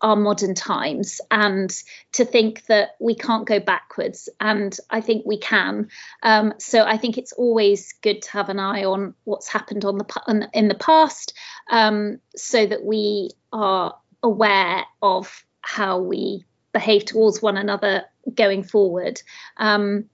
our 0.00 0.16
modern 0.16 0.54
times 0.54 1.20
and 1.30 1.74
to 2.12 2.24
think 2.24 2.64
that 2.66 2.90
we 3.00 3.14
can't 3.14 3.46
go 3.46 3.60
backwards. 3.60 4.28
And 4.40 4.76
i 4.90 5.00
think 5.00 5.24
we 5.26 5.38
can. 5.38 5.88
Um, 6.22 6.54
so 6.58 6.84
i 6.84 6.96
think 6.96 7.18
it's 7.18 7.32
always 7.32 7.94
good 8.02 8.22
to 8.22 8.30
have 8.32 8.48
an 8.48 8.58
eye 8.58 8.84
on 8.84 9.14
what's 9.24 9.48
happened 9.48 9.84
on 9.84 9.98
the 9.98 10.48
in 10.54 10.68
the 10.68 10.74
past 10.74 11.34
um, 11.70 12.20
so 12.36 12.66
that 12.66 12.84
we 12.84 13.30
are 13.52 13.94
aware 14.22 14.84
of 15.02 15.44
how 15.60 15.98
we 15.98 16.44
behave 16.72 17.04
towards 17.04 17.42
one 17.42 17.56
another 17.56 18.04
going 18.34 18.62
forward. 18.62 19.20
Um, 19.56 20.08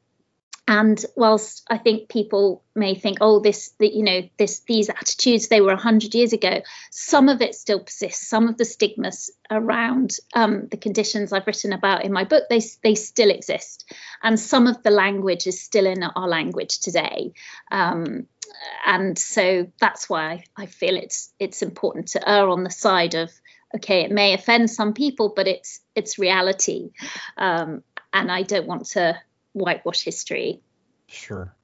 and 0.67 1.05
whilst 1.15 1.63
I 1.69 1.77
think 1.77 2.09
people 2.09 2.63
may 2.75 2.95
think, 2.95 3.19
oh, 3.21 3.41
this, 3.41 3.71
that 3.81 3.93
you 3.93 4.03
know, 4.03 4.23
this, 4.39 4.61
these 4.61 4.89
attitudes 4.89 5.49
they 5.49 5.61
were 5.61 5.77
hundred 5.77 6.15
years 6.15 6.33
ago, 6.33 6.63
some 6.91 7.29
of 7.29 7.43
it 7.43 7.55
still 7.55 7.81
persists. 7.81 8.27
Some 8.27 8.49
of 8.49 8.57
the 8.57 8.65
stigmas 8.65 9.31
around 9.51 10.17
um, 10.35 10.69
the 10.71 10.79
conditions 10.79 11.33
I've 11.33 11.47
written 11.47 11.75
about 11.75 12.05
in 12.05 12.13
my 12.13 12.25
book, 12.25 12.45
they 12.49 12.63
they 12.83 12.95
still 12.95 13.31
exist, 13.31 13.93
and 14.23 14.41
some 14.41 14.67
of 14.67 14.83
the 14.83 14.91
language 14.91 15.47
is 15.47 15.61
still 15.61 15.87
in 15.87 16.03
our 16.03 16.29
language 16.29 16.81
today. 16.81 17.35
Um, 17.71 18.27
and 18.87 19.19
so 19.19 19.71
that's 19.81 20.09
why 20.09 20.45
I, 20.57 20.63
I 20.63 20.67
feel 20.67 20.97
it's 20.97 21.31
it's 21.39 21.61
important 21.61 22.09
to 22.09 22.27
err 22.27 22.49
on 22.49 22.65
the 22.65 22.71
side 22.71 23.15
of 23.15 23.31
okay, 23.75 24.03
it 24.03 24.11
may 24.11 24.33
offend 24.33 24.71
some 24.71 24.95
people, 24.95 25.35
but 25.37 25.47
it's 25.47 25.81
it's 25.95 26.19
reality, 26.19 26.93
um, 27.37 27.83
and 28.15 28.33
I 28.33 28.43
don't 28.43 28.67
want 28.67 28.87
to 28.91 29.19
whitewash 29.55 30.05
history. 30.05 30.61
Sure. 31.07 31.55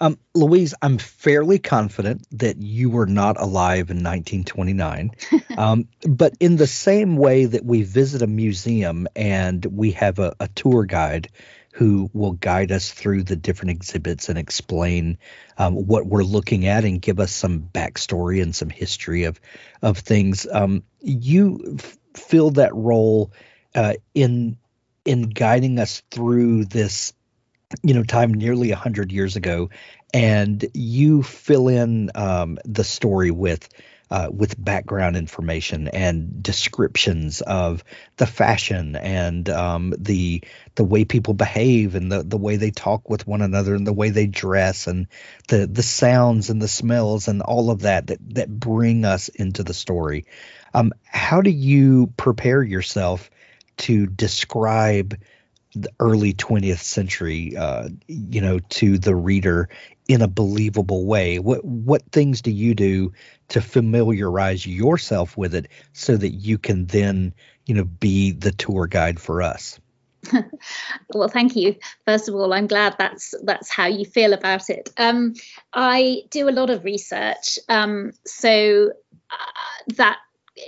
Um, 0.00 0.18
Louise, 0.34 0.74
I'm 0.82 0.98
fairly 0.98 1.58
confident 1.58 2.26
that 2.32 2.56
you 2.56 2.90
were 2.90 3.06
not 3.06 3.40
alive 3.40 3.90
in 3.90 3.98
1929. 3.98 5.12
um, 5.56 5.88
but 6.08 6.34
in 6.40 6.56
the 6.56 6.66
same 6.66 7.16
way 7.16 7.44
that 7.44 7.64
we 7.64 7.82
visit 7.82 8.20
a 8.20 8.26
museum 8.26 9.06
and 9.14 9.64
we 9.64 9.92
have 9.92 10.18
a, 10.18 10.34
a 10.40 10.48
tour 10.48 10.84
guide 10.84 11.28
who 11.72 12.10
will 12.12 12.32
guide 12.32 12.70
us 12.70 12.90
through 12.90 13.22
the 13.22 13.36
different 13.36 13.70
exhibits 13.70 14.28
and 14.28 14.38
explain 14.38 15.18
um, 15.56 15.74
what 15.74 16.06
we're 16.06 16.22
looking 16.22 16.66
at 16.66 16.84
and 16.84 17.00
give 17.00 17.18
us 17.18 17.32
some 17.32 17.60
backstory 17.60 18.42
and 18.42 18.54
some 18.54 18.68
history 18.68 19.24
of 19.24 19.40
of 19.80 19.98
things, 19.98 20.46
um, 20.52 20.82
you 21.00 21.76
f- 21.78 21.98
fill 22.14 22.50
that 22.50 22.74
role 22.74 23.32
uh, 23.74 23.94
in 24.14 24.58
in 25.04 25.22
guiding 25.22 25.78
us 25.78 26.02
through 26.10 26.64
this 26.64 27.12
you 27.82 27.94
know 27.94 28.02
time 28.02 28.34
nearly 28.34 28.68
100 28.70 29.12
years 29.12 29.36
ago 29.36 29.70
and 30.12 30.66
you 30.74 31.22
fill 31.22 31.68
in 31.68 32.10
um, 32.14 32.58
the 32.64 32.84
story 32.84 33.30
with 33.30 33.68
uh, 34.12 34.28
with 34.30 34.62
background 34.62 35.16
information 35.16 35.88
and 35.88 36.42
descriptions 36.42 37.40
of 37.40 37.82
the 38.18 38.26
fashion 38.26 38.94
and 38.94 39.48
um, 39.48 39.94
the 39.98 40.44
the 40.74 40.84
way 40.84 41.06
people 41.06 41.32
behave 41.32 41.94
and 41.94 42.12
the, 42.12 42.22
the 42.22 42.36
way 42.36 42.56
they 42.56 42.70
talk 42.70 43.08
with 43.08 43.26
one 43.26 43.40
another 43.40 43.74
and 43.74 43.86
the 43.86 43.92
way 43.92 44.10
they 44.10 44.26
dress 44.26 44.86
and 44.86 45.06
the 45.48 45.66
the 45.66 45.82
sounds 45.82 46.50
and 46.50 46.60
the 46.60 46.68
smells 46.68 47.26
and 47.26 47.40
all 47.40 47.70
of 47.70 47.80
that 47.80 48.08
that 48.08 48.18
that 48.34 48.50
bring 48.50 49.06
us 49.06 49.28
into 49.28 49.62
the 49.62 49.72
story. 49.72 50.26
Um, 50.74 50.92
how 51.04 51.40
do 51.40 51.50
you 51.50 52.12
prepare 52.18 52.62
yourself 52.62 53.30
to 53.78 54.06
describe 54.06 55.16
the 55.74 55.90
early 56.00 56.34
20th 56.34 56.80
century 56.80 57.56
uh, 57.56 57.88
you 58.06 58.40
know 58.40 58.58
to 58.58 58.98
the 58.98 59.14
reader 59.14 59.68
in 60.08 60.22
a 60.22 60.28
believable 60.28 61.06
way. 61.06 61.38
What 61.38 61.64
what 61.64 62.02
things 62.12 62.42
do 62.42 62.50
you 62.50 62.74
do 62.74 63.12
to 63.48 63.60
familiarize 63.60 64.66
yourself 64.66 65.36
with 65.36 65.54
it 65.54 65.68
so 65.92 66.16
that 66.16 66.30
you 66.30 66.58
can 66.58 66.86
then 66.86 67.34
you 67.66 67.74
know 67.74 67.84
be 67.84 68.32
the 68.32 68.52
tour 68.52 68.86
guide 68.86 69.20
for 69.20 69.42
us? 69.42 69.78
Well 71.14 71.28
thank 71.28 71.56
you. 71.56 71.76
First 72.06 72.28
of 72.28 72.34
all 72.34 72.52
i'm 72.52 72.66
glad 72.66 72.96
that's 72.98 73.34
that's 73.42 73.70
how 73.70 73.86
you 73.86 74.04
feel 74.04 74.32
about 74.32 74.68
it. 74.70 74.90
Um, 74.98 75.34
i 75.72 76.22
do 76.30 76.48
a 76.48 76.50
lot 76.50 76.70
of 76.70 76.84
research 76.84 77.58
um, 77.68 78.12
so 78.26 78.92
uh, 79.30 79.92
that 79.96 80.18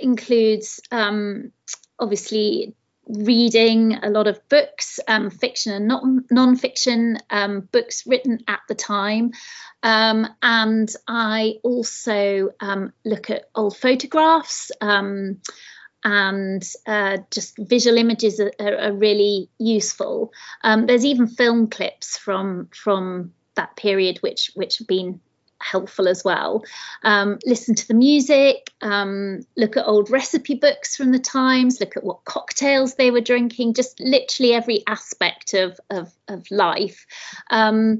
includes 0.01 0.81
um, 0.91 1.51
obviously 1.99 2.73
reading 3.07 3.95
a 4.03 4.09
lot 4.09 4.27
of 4.27 4.39
books, 4.49 4.99
um, 5.07 5.29
fiction 5.29 5.73
and 5.73 5.87
non 5.87 6.25
non-fiction 6.31 7.17
um, 7.29 7.61
books 7.71 8.05
written 8.05 8.43
at 8.47 8.61
the 8.67 8.75
time, 8.75 9.31
um, 9.83 10.27
and 10.41 10.89
I 11.07 11.55
also 11.63 12.49
um, 12.59 12.93
look 13.03 13.29
at 13.29 13.49
old 13.55 13.77
photographs. 13.77 14.71
um, 14.81 15.41
and 16.07 16.63
uh, 16.85 17.17
just 17.31 17.57
visual 17.57 17.97
images 17.97 18.39
are, 18.39 18.51
are 18.59 18.93
really 18.93 19.49
useful. 19.57 20.31
Um, 20.63 20.85
there's 20.85 21.03
even 21.03 21.25
film 21.25 21.67
clips 21.67 22.15
from 22.15 22.69
from 22.71 23.33
that 23.55 23.75
period 23.75 24.19
which 24.21 24.51
which 24.53 24.77
have 24.77 24.87
been 24.87 25.19
helpful 25.61 26.07
as 26.07 26.23
well. 26.23 26.63
Um, 27.03 27.39
listen 27.45 27.75
to 27.75 27.87
the 27.87 27.93
music, 27.93 28.71
um, 28.81 29.45
look 29.55 29.77
at 29.77 29.85
old 29.85 30.09
recipe 30.09 30.55
books 30.55 30.95
from 30.95 31.11
the 31.11 31.19
times, 31.19 31.79
look 31.79 31.97
at 31.97 32.03
what 32.03 32.25
cocktails 32.25 32.95
they 32.95 33.11
were 33.11 33.21
drinking, 33.21 33.73
just 33.73 33.99
literally 33.99 34.53
every 34.53 34.83
aspect 34.87 35.53
of, 35.53 35.79
of, 35.89 36.11
of 36.27 36.49
life. 36.51 37.05
Um, 37.49 37.99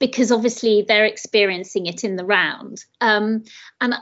because 0.00 0.32
obviously 0.32 0.82
they're 0.88 1.04
experiencing 1.04 1.86
it 1.86 2.02
in 2.02 2.16
the 2.16 2.24
round. 2.24 2.84
Um, 3.00 3.44
and 3.80 3.94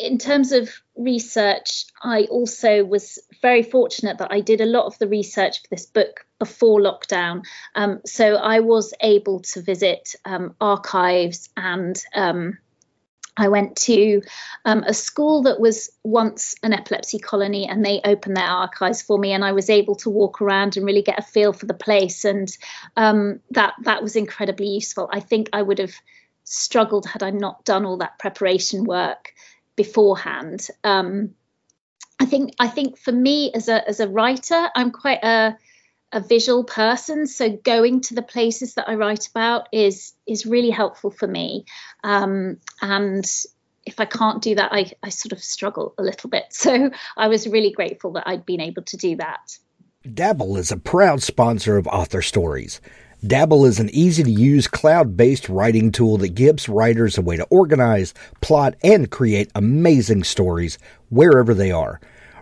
in 0.00 0.16
terms 0.16 0.52
of 0.52 0.70
research, 0.96 1.86
I 2.02 2.22
also 2.30 2.84
was 2.84 3.18
very 3.42 3.64
fortunate 3.64 4.18
that 4.18 4.32
I 4.32 4.40
did 4.40 4.60
a 4.60 4.66
lot 4.66 4.86
of 4.86 4.96
the 4.98 5.08
research 5.08 5.60
for 5.60 5.68
this 5.70 5.86
book 5.86 6.24
before 6.38 6.80
lockdown. 6.80 7.42
Um, 7.74 8.00
so 8.06 8.36
I 8.36 8.60
was 8.60 8.94
able 9.00 9.40
to 9.40 9.60
visit 9.60 10.14
um, 10.24 10.54
archives 10.60 11.50
and 11.56 12.00
um, 12.14 12.58
I 13.36 13.48
went 13.48 13.76
to 13.76 14.22
um, 14.64 14.82
a 14.84 14.94
school 14.94 15.42
that 15.42 15.60
was 15.60 15.90
once 16.02 16.54
an 16.62 16.72
epilepsy 16.72 17.18
colony, 17.18 17.66
and 17.68 17.84
they 17.84 18.00
opened 18.04 18.36
their 18.36 18.44
archives 18.44 19.02
for 19.02 19.18
me, 19.18 19.32
and 19.32 19.44
I 19.44 19.52
was 19.52 19.70
able 19.70 19.94
to 19.96 20.10
walk 20.10 20.42
around 20.42 20.76
and 20.76 20.86
really 20.86 21.02
get 21.02 21.18
a 21.18 21.22
feel 21.22 21.52
for 21.52 21.66
the 21.66 21.74
place, 21.74 22.24
and 22.24 22.50
um, 22.96 23.40
that 23.50 23.74
that 23.82 24.02
was 24.02 24.16
incredibly 24.16 24.68
useful. 24.68 25.08
I 25.12 25.20
think 25.20 25.48
I 25.52 25.62
would 25.62 25.78
have 25.78 25.94
struggled 26.44 27.06
had 27.06 27.22
I 27.22 27.30
not 27.30 27.64
done 27.64 27.84
all 27.84 27.98
that 27.98 28.18
preparation 28.18 28.84
work 28.84 29.32
beforehand. 29.76 30.66
Um, 30.84 31.34
I 32.18 32.26
think 32.26 32.54
I 32.58 32.68
think 32.68 32.98
for 32.98 33.12
me 33.12 33.50
as 33.54 33.68
a 33.68 33.86
as 33.88 34.00
a 34.00 34.08
writer, 34.08 34.68
I'm 34.74 34.90
quite 34.90 35.24
a 35.24 35.56
a 36.12 36.20
visual 36.20 36.64
person. 36.64 37.26
So 37.26 37.50
going 37.50 38.00
to 38.02 38.14
the 38.14 38.22
places 38.22 38.74
that 38.74 38.88
i 38.88 38.94
write 38.94 39.28
about 39.28 39.68
is 39.72 40.12
is 40.26 40.46
really 40.46 40.70
helpful 40.70 41.10
for 41.10 41.26
me. 41.26 41.64
Um, 42.02 42.58
and 42.80 43.24
if 43.86 43.98
i 43.98 44.04
can't 44.04 44.42
do 44.42 44.54
that 44.54 44.72
I, 44.72 44.92
I 45.02 45.08
sort 45.08 45.32
of 45.32 45.42
struggle 45.42 45.94
a 45.98 46.02
little 46.02 46.30
bit. 46.30 46.44
So 46.50 46.90
i 47.16 47.28
was 47.28 47.46
really 47.46 47.72
grateful 47.72 48.12
that 48.12 48.28
i'd 48.28 48.46
been 48.46 48.60
able 48.60 48.82
to 48.82 48.96
do 48.96 49.16
that. 49.16 49.58
Dabble 50.14 50.56
is 50.56 50.72
a 50.72 50.76
proud 50.78 51.22
sponsor 51.22 51.76
of 51.76 51.86
author 51.86 52.22
stories. 52.22 52.80
Dabble 53.26 53.66
is 53.66 53.78
an 53.78 53.90
easy 53.90 54.22
to 54.22 54.30
use 54.30 54.66
cloud 54.66 55.14
based 55.14 55.50
writing 55.50 55.92
tool 55.92 56.16
that 56.18 56.34
gives 56.34 56.70
writers 56.70 57.18
a 57.18 57.22
way 57.22 57.36
to 57.36 57.44
organize, 57.50 58.14
plot, 58.40 58.76
and 58.82 59.10
create 59.10 59.50
amazing 59.54 60.24
stories 60.24 60.78
wherever 61.10 61.52
they 61.52 61.70
are 61.70 62.00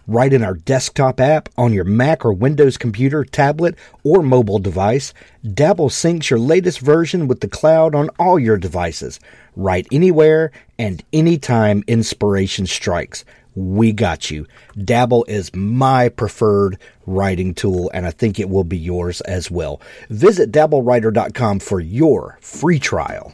right 0.08 0.32
in 0.32 0.42
our 0.42 0.54
desktop 0.54 1.20
app 1.20 1.48
on 1.56 1.72
your 1.72 1.84
Mac 1.84 2.24
or 2.24 2.32
Windows 2.32 2.76
computer, 2.76 3.22
tablet, 3.24 3.76
or 4.02 4.22
mobile 4.22 4.58
device. 4.58 5.14
Dabble 5.54 5.90
syncs 5.90 6.30
your 6.30 6.40
latest 6.40 6.80
version 6.80 7.28
with 7.28 7.40
the 7.40 7.48
cloud 7.48 7.94
on 7.94 8.08
all 8.18 8.38
your 8.38 8.56
devices. 8.56 9.20
Write 9.54 9.86
anywhere 9.92 10.50
and 10.78 11.04
anytime 11.12 11.84
inspiration 11.86 12.66
strikes. 12.66 13.24
We 13.54 13.92
got 13.92 14.30
you. 14.30 14.46
Dabble 14.82 15.24
is 15.24 15.54
my 15.54 16.08
preferred 16.08 16.78
writing 17.06 17.54
tool, 17.54 17.90
and 17.92 18.06
I 18.06 18.10
think 18.10 18.38
it 18.38 18.48
will 18.48 18.64
be 18.64 18.78
yours 18.78 19.20
as 19.22 19.50
well. 19.50 19.80
Visit 20.10 20.52
dabblewriter.com 20.52 21.60
for 21.60 21.80
your 21.80 22.38
free 22.40 22.78
trial. 22.78 23.32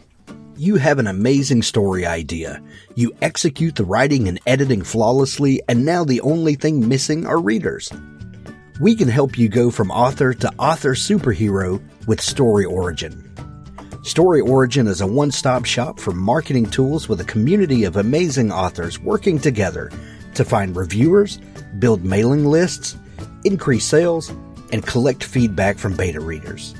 You 0.56 0.76
have 0.76 1.00
an 1.00 1.08
amazing 1.08 1.62
story 1.62 2.06
idea. 2.06 2.62
You 2.94 3.12
execute 3.20 3.74
the 3.74 3.84
writing 3.84 4.28
and 4.28 4.38
editing 4.46 4.84
flawlessly, 4.84 5.60
and 5.68 5.84
now 5.84 6.04
the 6.04 6.20
only 6.20 6.54
thing 6.54 6.88
missing 6.88 7.26
are 7.26 7.40
readers. 7.40 7.92
We 8.80 8.94
can 8.94 9.08
help 9.08 9.36
you 9.36 9.48
go 9.48 9.72
from 9.72 9.90
author 9.90 10.32
to 10.32 10.52
author 10.56 10.94
superhero 10.94 11.82
with 12.06 12.20
Story 12.20 12.64
Origin. 12.64 13.32
Story 14.04 14.42
Origin 14.42 14.86
is 14.86 15.00
a 15.00 15.08
one 15.08 15.32
stop 15.32 15.64
shop 15.64 15.98
for 15.98 16.12
marketing 16.12 16.70
tools 16.70 17.08
with 17.08 17.20
a 17.20 17.24
community 17.24 17.82
of 17.82 17.96
amazing 17.96 18.52
authors 18.52 19.00
working 19.00 19.40
together 19.40 19.90
to 20.34 20.44
find 20.44 20.76
reviewers, 20.76 21.38
build 21.80 22.04
mailing 22.04 22.44
lists, 22.44 22.96
increase 23.42 23.84
sales, 23.84 24.28
and 24.72 24.86
collect 24.86 25.24
feedback 25.24 25.78
from 25.78 25.96
beta 25.96 26.20
readers. 26.20 26.76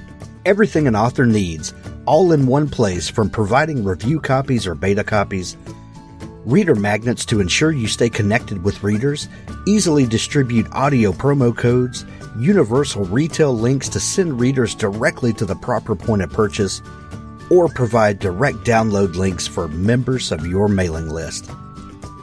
Everything 0.46 0.86
an 0.86 0.94
author 0.94 1.26
needs 1.26 1.74
all 2.06 2.32
in 2.32 2.46
one 2.46 2.68
place 2.68 3.08
from 3.08 3.30
providing 3.30 3.84
review 3.84 4.20
copies 4.20 4.66
or 4.66 4.74
beta 4.74 5.04
copies, 5.04 5.56
reader 6.44 6.74
magnets 6.74 7.24
to 7.24 7.40
ensure 7.40 7.72
you 7.72 7.86
stay 7.86 8.10
connected 8.10 8.62
with 8.62 8.82
readers, 8.82 9.28
easily 9.66 10.06
distribute 10.06 10.66
audio 10.72 11.12
promo 11.12 11.56
codes, 11.56 12.04
universal 12.38 13.04
retail 13.06 13.56
links 13.56 13.88
to 13.88 14.00
send 14.00 14.38
readers 14.38 14.74
directly 14.74 15.32
to 15.32 15.46
the 15.46 15.56
proper 15.56 15.96
point 15.96 16.22
of 16.22 16.30
purchase, 16.30 16.82
or 17.50 17.68
provide 17.68 18.18
direct 18.18 18.58
download 18.58 19.16
links 19.16 19.46
for 19.46 19.68
members 19.68 20.32
of 20.32 20.46
your 20.46 20.68
mailing 20.68 21.08
list. 21.08 21.50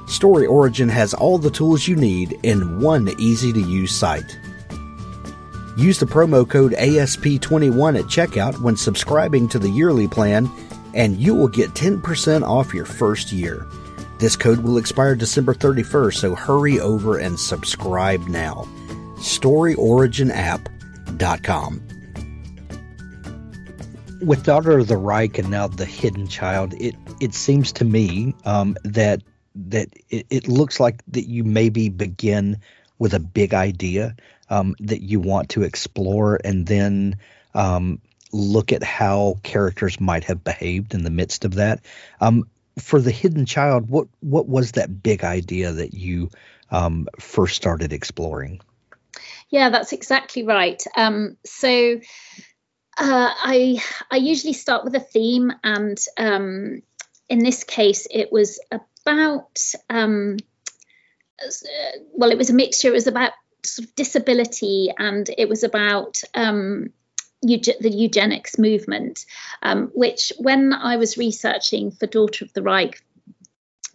Story 0.07 0.45
Origin 0.45 0.89
has 0.89 1.13
all 1.13 1.38
the 1.38 1.50
tools 1.50 1.88
you 1.88 1.95
need 1.95 2.38
in 2.43 2.81
one 2.81 3.09
easy 3.17 3.53
to 3.53 3.61
use 3.61 3.95
site. 3.95 4.38
Use 5.77 5.99
the 5.99 6.05
promo 6.05 6.47
code 6.47 6.73
ASP21 6.73 7.99
at 7.99 8.05
checkout 8.05 8.61
when 8.61 8.75
subscribing 8.75 9.47
to 9.49 9.57
the 9.57 9.69
yearly 9.69 10.07
plan, 10.07 10.49
and 10.93 11.17
you 11.17 11.33
will 11.33 11.47
get 11.47 11.69
10% 11.69 12.47
off 12.47 12.73
your 12.73 12.85
first 12.85 13.31
year. 13.31 13.65
This 14.19 14.35
code 14.35 14.59
will 14.59 14.77
expire 14.77 15.15
December 15.15 15.53
31st, 15.53 16.15
so 16.15 16.35
hurry 16.35 16.79
over 16.79 17.17
and 17.17 17.39
subscribe 17.39 18.27
now. 18.27 18.67
StoryOriginApp.com. 19.15 21.81
With 24.21 24.43
Daughter 24.43 24.77
of 24.77 24.88
the 24.88 24.97
Reich 24.97 25.39
and 25.39 25.49
now 25.49 25.67
The 25.67 25.86
Hidden 25.86 26.27
Child, 26.27 26.75
it, 26.79 26.95
it 27.19 27.34
seems 27.34 27.71
to 27.71 27.86
me 27.86 28.36
um, 28.45 28.77
that 28.84 29.23
that 29.55 29.89
it, 30.10 30.25
it 30.29 30.47
looks 30.47 30.79
like 30.79 31.01
that 31.07 31.27
you 31.27 31.43
maybe 31.43 31.89
begin 31.89 32.57
with 32.99 33.13
a 33.13 33.19
big 33.19 33.53
idea 33.53 34.15
um, 34.51 34.75
that 34.81 35.01
you 35.01 35.19
want 35.19 35.49
to 35.49 35.63
explore 35.63 36.39
and 36.43 36.67
then 36.67 37.15
um, 37.55 38.01
look 38.31 38.71
at 38.71 38.83
how 38.83 39.39
characters 39.43 39.99
might 39.99 40.25
have 40.25 40.43
behaved 40.43 40.93
in 40.93 41.03
the 41.03 41.09
midst 41.09 41.45
of 41.45 41.55
that. 41.55 41.79
Um, 42.19 42.47
for 42.77 42.99
the 42.99 43.11
hidden 43.11 43.45
child, 43.45 43.89
what 43.89 44.07
what 44.19 44.47
was 44.47 44.73
that 44.73 45.01
big 45.01 45.23
idea 45.23 45.71
that 45.71 45.93
you 45.93 46.29
um, 46.69 47.07
first 47.19 47.55
started 47.55 47.93
exploring? 47.93 48.61
Yeah, 49.49 49.69
that's 49.69 49.93
exactly 49.93 50.43
right. 50.43 50.81
Um, 50.95 51.37
so 51.45 51.99
uh, 52.97 53.29
I 53.37 53.81
I 54.09 54.17
usually 54.17 54.53
start 54.53 54.83
with 54.83 54.95
a 54.95 54.99
theme, 54.99 55.51
and 55.63 55.97
um, 56.17 56.81
in 57.29 57.39
this 57.39 57.63
case, 57.63 58.07
it 58.09 58.31
was 58.31 58.59
about 59.05 59.59
um, 59.89 60.37
well, 62.13 62.31
it 62.31 62.37
was 62.37 62.49
a 62.49 62.53
mixture. 62.53 62.89
It 62.89 62.93
was 62.93 63.07
about 63.07 63.31
sort 63.63 63.88
of 63.88 63.95
disability, 63.95 64.91
and 64.97 65.30
it 65.38 65.50
was 65.50 65.63
about 65.63 66.21
um, 66.34 66.91
the 67.41 67.91
eugenics 67.91 68.58
movement, 68.58 69.26
um, 69.62 69.91
which 69.93 70.32
when 70.38 70.74
I 70.74 70.97
was 70.97 71.17
researching 71.17 71.91
for 71.91 72.06
Daughter 72.06 72.45
of 72.45 72.54
the 72.54 72.62
Reich, 72.62 73.02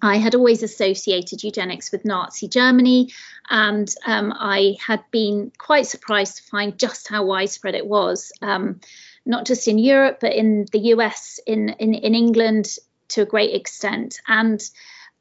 I 0.02 0.16
had 0.16 0.34
always 0.34 0.62
associated 0.62 1.42
eugenics 1.42 1.90
with 1.90 2.04
Nazi 2.04 2.48
Germany, 2.48 3.12
and 3.48 3.92
um, 4.04 4.32
I 4.36 4.76
had 4.84 5.02
been 5.10 5.52
quite 5.56 5.86
surprised 5.86 6.36
to 6.36 6.42
find 6.42 6.78
just 6.78 7.08
how 7.08 7.24
widespread 7.24 7.74
it 7.74 7.86
was, 7.86 8.32
um, 8.42 8.80
not 9.24 9.46
just 9.46 9.68
in 9.68 9.78
Europe, 9.78 10.18
but 10.20 10.34
in 10.34 10.66
the 10.70 10.90
US, 10.94 11.40
in, 11.46 11.70
in, 11.70 11.94
in 11.94 12.14
England 12.14 12.76
to 13.08 13.22
a 13.22 13.26
great 13.26 13.54
extent. 13.54 14.20
And 14.26 14.60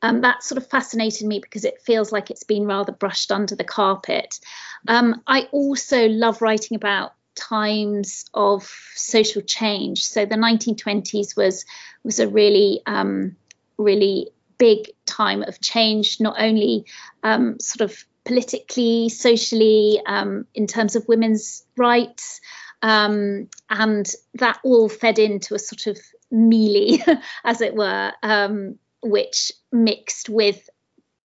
um, 0.06 0.22
that 0.22 0.44
sort 0.44 0.58
of 0.62 0.70
fascinated 0.70 1.28
me 1.28 1.40
because 1.40 1.66
it 1.66 1.82
feels 1.82 2.12
like 2.12 2.30
it's 2.30 2.44
been 2.44 2.66
rather 2.66 2.92
brushed 2.92 3.32
under 3.32 3.56
the 3.56 3.64
carpet. 3.64 4.40
Um, 4.88 5.22
I 5.26 5.48
also 5.52 6.08
love 6.08 6.42
writing 6.42 6.76
about 6.76 7.14
times 7.34 8.26
of 8.34 8.64
social 8.96 9.42
change. 9.42 10.06
So 10.06 10.26
the 10.26 10.36
1920s 10.36 11.36
was 11.36 11.66
was 12.04 12.20
a 12.20 12.28
really 12.28 12.82
um, 12.86 13.36
really 13.78 14.30
big 14.58 14.92
time 15.06 15.42
of 15.42 15.60
change, 15.60 16.22
not 16.22 16.36
only 16.38 16.86
um, 17.24 17.60
sort 17.60 17.90
of 17.90 18.06
politically, 18.26 19.10
socially, 19.10 20.02
um, 20.06 20.46
in 20.54 20.68
terms 20.68 20.96
of 20.96 21.08
women's 21.08 21.64
rights. 21.78 22.42
Um, 22.82 23.50
and 23.70 24.08
that 24.36 24.60
all 24.64 24.90
fed 24.90 25.18
into 25.18 25.56
a 25.56 25.60
sort 25.60 25.88
of 25.88 26.00
mealy, 26.30 27.04
as 27.44 27.62
it 27.62 27.74
were, 27.74 28.12
um, 28.22 28.78
which 29.06 29.52
mixed 29.72 30.30
with 30.30 30.70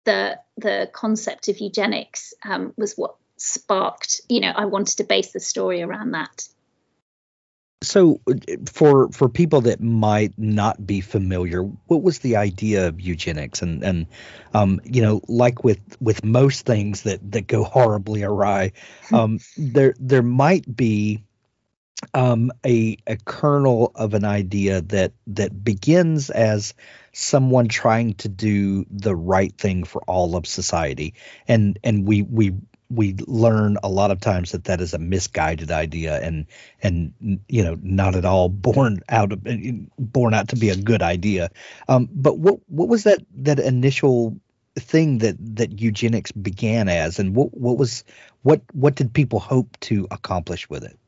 the 0.04 0.38
the 0.58 0.90
concept 0.92 1.48
of 1.48 1.60
eugenics 1.60 2.34
um, 2.44 2.74
was 2.78 2.94
what 2.96 3.16
sparked. 3.38 4.22
You 4.28 4.42
know, 4.42 4.52
I 4.56 4.66
wanted 4.66 4.98
to 4.98 5.04
base 5.06 5.32
the 5.32 5.40
story 5.40 5.82
around 5.82 6.12
that. 6.12 6.48
So, 7.82 8.20
for 8.66 9.10
for 9.10 9.30
people 9.30 9.62
that 9.62 9.80
might 9.80 10.34
not 10.38 10.86
be 10.86 11.00
familiar, 11.00 11.62
what 11.64 12.04
was 12.04 12.20
the 12.20 12.36
idea 12.36 12.88
of 12.88 13.00
eugenics? 13.00 13.62
And 13.62 13.82
and 13.84 14.08
um, 14.54 14.82
you 14.84 15.02
know, 15.02 15.22
like 15.30 15.64
with 15.64 15.80
with 16.02 16.26
most 16.26 16.66
things 16.66 17.04
that 17.04 17.32
that 17.32 17.48
go 17.48 17.64
horribly 17.64 18.24
awry, 18.24 18.74
um, 19.14 19.40
there 19.58 19.94
there 19.98 20.24
might 20.24 20.76
be 20.76 21.24
um, 22.14 22.52
a 22.66 22.98
a 23.08 23.18
kernel 23.18 23.92
of 23.96 24.14
an 24.14 24.26
idea 24.26 24.82
that 24.82 25.14
that 25.28 25.64
begins 25.64 26.30
as 26.30 26.74
someone 27.12 27.68
trying 27.68 28.14
to 28.16 28.30
do 28.30 28.86
the 28.90 29.16
right 29.16 29.56
thing 29.58 29.84
for 29.84 30.02
all 30.04 30.36
of 30.36 30.48
society. 30.48 31.14
And 31.48 31.78
and 31.84 32.08
we 32.08 32.22
we 32.24 32.54
we 32.90 33.16
learn 33.28 33.78
a 33.84 33.90
lot 33.90 34.12
of 34.12 34.20
times 34.20 34.52
that 34.52 34.64
that 34.64 34.82
is 34.82 34.94
a 34.94 35.00
misguided 35.00 35.72
idea 35.72 36.20
and 36.22 36.48
and 36.82 37.14
you 37.48 37.64
know 37.64 37.78
not 37.82 38.16
at 38.16 38.26
all 38.26 38.50
born 38.50 39.02
out 39.10 39.32
of 39.32 39.42
born 39.98 40.34
out 40.34 40.50
to 40.50 40.56
be 40.56 40.70
a 40.70 40.76
good 40.76 41.02
idea. 41.02 41.52
Um, 41.88 42.10
but 42.12 42.38
what 42.38 42.60
what 42.68 42.88
was 42.88 43.04
that 43.04 43.20
that 43.36 43.60
initial 43.60 44.38
thing 44.76 45.20
that 45.20 45.36
that 45.58 45.80
eugenics 45.80 46.32
began 46.32 46.90
as? 46.90 47.20
And 47.20 47.36
what 47.36 47.56
what 47.56 47.78
was 47.78 48.04
what 48.42 48.62
what 48.74 48.96
did 48.96 49.14
people 49.14 49.40
hope 49.40 49.78
to 49.82 50.08
accomplish 50.12 50.70
with 50.70 50.84
it 50.84 50.99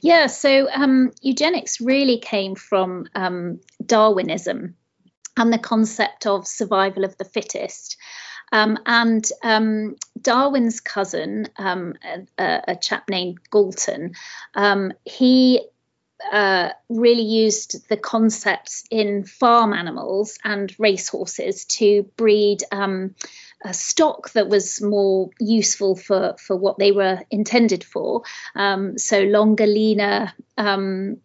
yeah 0.00 0.26
so 0.26 0.68
um, 0.70 1.12
eugenics 1.20 1.80
really 1.80 2.18
came 2.18 2.54
from 2.54 3.06
um, 3.14 3.60
darwinism 3.84 4.74
and 5.36 5.52
the 5.52 5.58
concept 5.58 6.26
of 6.26 6.46
survival 6.46 7.04
of 7.04 7.16
the 7.16 7.24
fittest. 7.24 7.96
Um, 8.52 8.78
and 8.84 9.24
um, 9.42 9.96
Darwin's 10.20 10.80
cousin, 10.80 11.46
um, 11.56 11.94
a, 12.38 12.60
a, 12.68 12.76
chap 12.76 13.08
named 13.08 13.38
Galton, 13.50 14.14
um, 14.54 14.92
he 15.04 15.62
uh, 16.32 16.70
really 16.88 17.22
used 17.22 17.88
the 17.88 17.96
concepts 17.96 18.84
in 18.90 19.24
farm 19.24 19.72
animals 19.72 20.36
and 20.44 20.74
racehorses 20.78 21.64
to 21.66 22.02
breed 22.16 22.64
um, 22.72 23.14
a 23.62 23.74
stock 23.74 24.30
that 24.32 24.48
was 24.48 24.80
more 24.80 25.30
useful 25.38 25.96
for, 25.96 26.34
for 26.38 26.56
what 26.56 26.78
they 26.78 26.92
were 26.92 27.20
intended 27.30 27.84
for. 27.84 28.22
Um, 28.54 28.96
so 28.98 29.22
longer, 29.22 29.66
leaner, 29.66 30.32
um, 30.56 31.18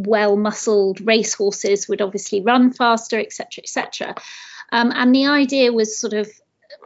well 0.00 0.36
muscled 0.36 1.00
racehorses 1.00 1.88
would 1.88 2.00
obviously 2.00 2.40
run 2.40 2.72
faster, 2.72 3.18
etc., 3.18 3.62
etc. 3.62 4.14
Um, 4.72 4.92
and 4.94 5.14
the 5.14 5.26
idea 5.26 5.72
was 5.72 5.98
sort 5.98 6.14
of 6.14 6.28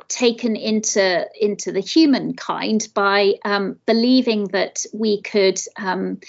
taken 0.08 0.56
into 0.56 1.26
into 1.40 1.72
the 1.72 1.80
humankind 1.80 2.88
by 2.94 3.34
um, 3.44 3.78
believing 3.86 4.44
that 4.48 4.84
we 4.92 5.22
could 5.22 5.58
um, 5.76 6.20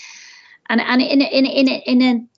and 0.69 0.81
and 0.81 1.01
in 1.01 1.21
in 1.21 1.45
in 1.45 1.67
in 1.67 2.01
an 2.01 2.29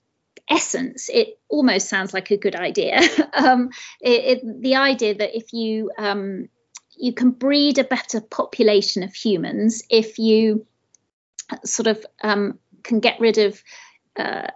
essence 0.52 1.08
it 1.08 1.38
almost 1.48 1.88
sounds 1.88 2.12
like 2.12 2.30
a 2.30 2.36
good 2.36 2.54
idea. 2.54 3.00
Um, 3.34 3.70
it, 4.00 4.24
it, 4.24 4.62
the 4.62 4.76
idea 4.76 5.14
that 5.14 5.36
if 5.36 5.52
you 5.54 5.90
um, 5.96 6.48
you 6.96 7.14
can 7.14 7.30
breed 7.30 7.78
a 7.78 7.84
better 7.84 8.20
population 8.20 9.02
of 9.02 9.14
humans 9.14 9.82
if 9.88 10.18
you 10.18 10.66
sort 11.64 11.86
of 11.86 12.04
um, 12.22 12.58
can 12.82 13.00
get 13.00 13.20
rid 13.20 13.38
of 13.38 13.62
uh, 14.16 14.48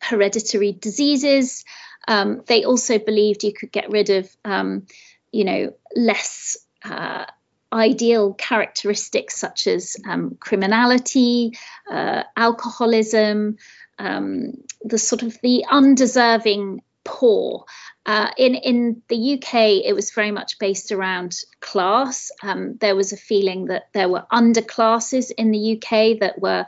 hereditary 0.00 0.72
diseases. 0.72 1.64
Um, 2.08 2.42
they 2.46 2.64
also 2.64 2.98
believed 2.98 3.44
you 3.44 3.52
could 3.52 3.70
get 3.70 3.90
rid 3.90 4.10
of 4.10 4.36
um, 4.44 4.86
you 5.30 5.44
know 5.44 5.74
less 5.94 6.56
uh, 6.84 7.26
ideal 7.72 8.34
characteristics 8.34 9.36
such 9.36 9.66
as 9.66 9.96
um, 10.08 10.36
criminality, 10.40 11.52
uh, 11.90 12.22
alcoholism, 12.36 13.56
um, 13.98 14.54
the 14.82 14.98
sort 14.98 15.22
of 15.22 15.38
the 15.42 15.64
undeserving 15.70 16.82
poor. 17.04 17.64
Uh, 18.04 18.30
in 18.36 18.54
in 18.54 19.02
the 19.08 19.34
UK, 19.34 19.84
it 19.84 19.94
was 19.94 20.10
very 20.10 20.30
much 20.30 20.58
based 20.58 20.92
around 20.92 21.36
class. 21.60 22.30
Um, 22.42 22.76
there 22.80 22.96
was 22.96 23.12
a 23.12 23.16
feeling 23.16 23.66
that 23.66 23.88
there 23.92 24.08
were 24.08 24.26
underclasses 24.32 25.32
in 25.36 25.50
the 25.50 25.76
UK 25.76 26.20
that 26.20 26.40
were 26.40 26.66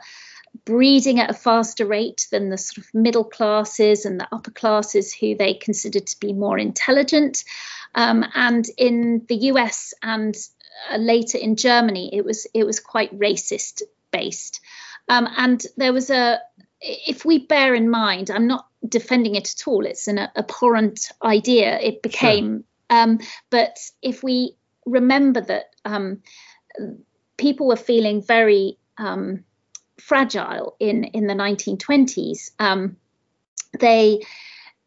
breeding 0.65 1.19
at 1.19 1.29
a 1.29 1.33
faster 1.33 1.85
rate 1.85 2.27
than 2.31 2.49
the 2.49 2.57
sort 2.57 2.79
of 2.79 2.93
middle 2.93 3.23
classes 3.23 4.05
and 4.05 4.19
the 4.19 4.27
upper 4.31 4.51
classes 4.51 5.13
who 5.13 5.35
they 5.35 5.53
considered 5.53 6.07
to 6.07 6.19
be 6.19 6.33
more 6.33 6.57
intelligent. 6.57 7.43
Um, 7.95 8.25
and 8.33 8.65
in 8.77 9.25
the 9.27 9.35
US 9.51 9.93
and 10.01 10.35
uh, 10.89 10.97
later 10.97 11.37
in 11.37 11.55
Germany, 11.55 12.09
it 12.13 12.23
was 12.23 12.47
it 12.53 12.63
was 12.63 12.79
quite 12.79 13.17
racist 13.17 13.81
based, 14.11 14.61
um, 15.07 15.27
and 15.37 15.63
there 15.77 15.93
was 15.93 16.09
a. 16.09 16.39
If 16.81 17.25
we 17.25 17.39
bear 17.39 17.75
in 17.75 17.89
mind, 17.89 18.31
I'm 18.31 18.47
not 18.47 18.67
defending 18.87 19.35
it 19.35 19.53
at 19.59 19.67
all. 19.67 19.85
It's 19.85 20.07
an 20.07 20.19
abhorrent 20.35 21.11
idea. 21.23 21.79
It 21.79 22.01
became, 22.01 22.63
sure. 22.91 22.99
um, 22.99 23.19
but 23.49 23.77
if 24.01 24.23
we 24.23 24.55
remember 24.85 25.41
that 25.41 25.75
um, 25.85 26.21
people 27.37 27.67
were 27.67 27.75
feeling 27.75 28.21
very 28.21 28.77
um, 28.97 29.43
fragile 29.99 30.75
in 30.79 31.03
in 31.05 31.27
the 31.27 31.33
1920s, 31.33 32.51
um, 32.59 32.95
they 33.79 34.21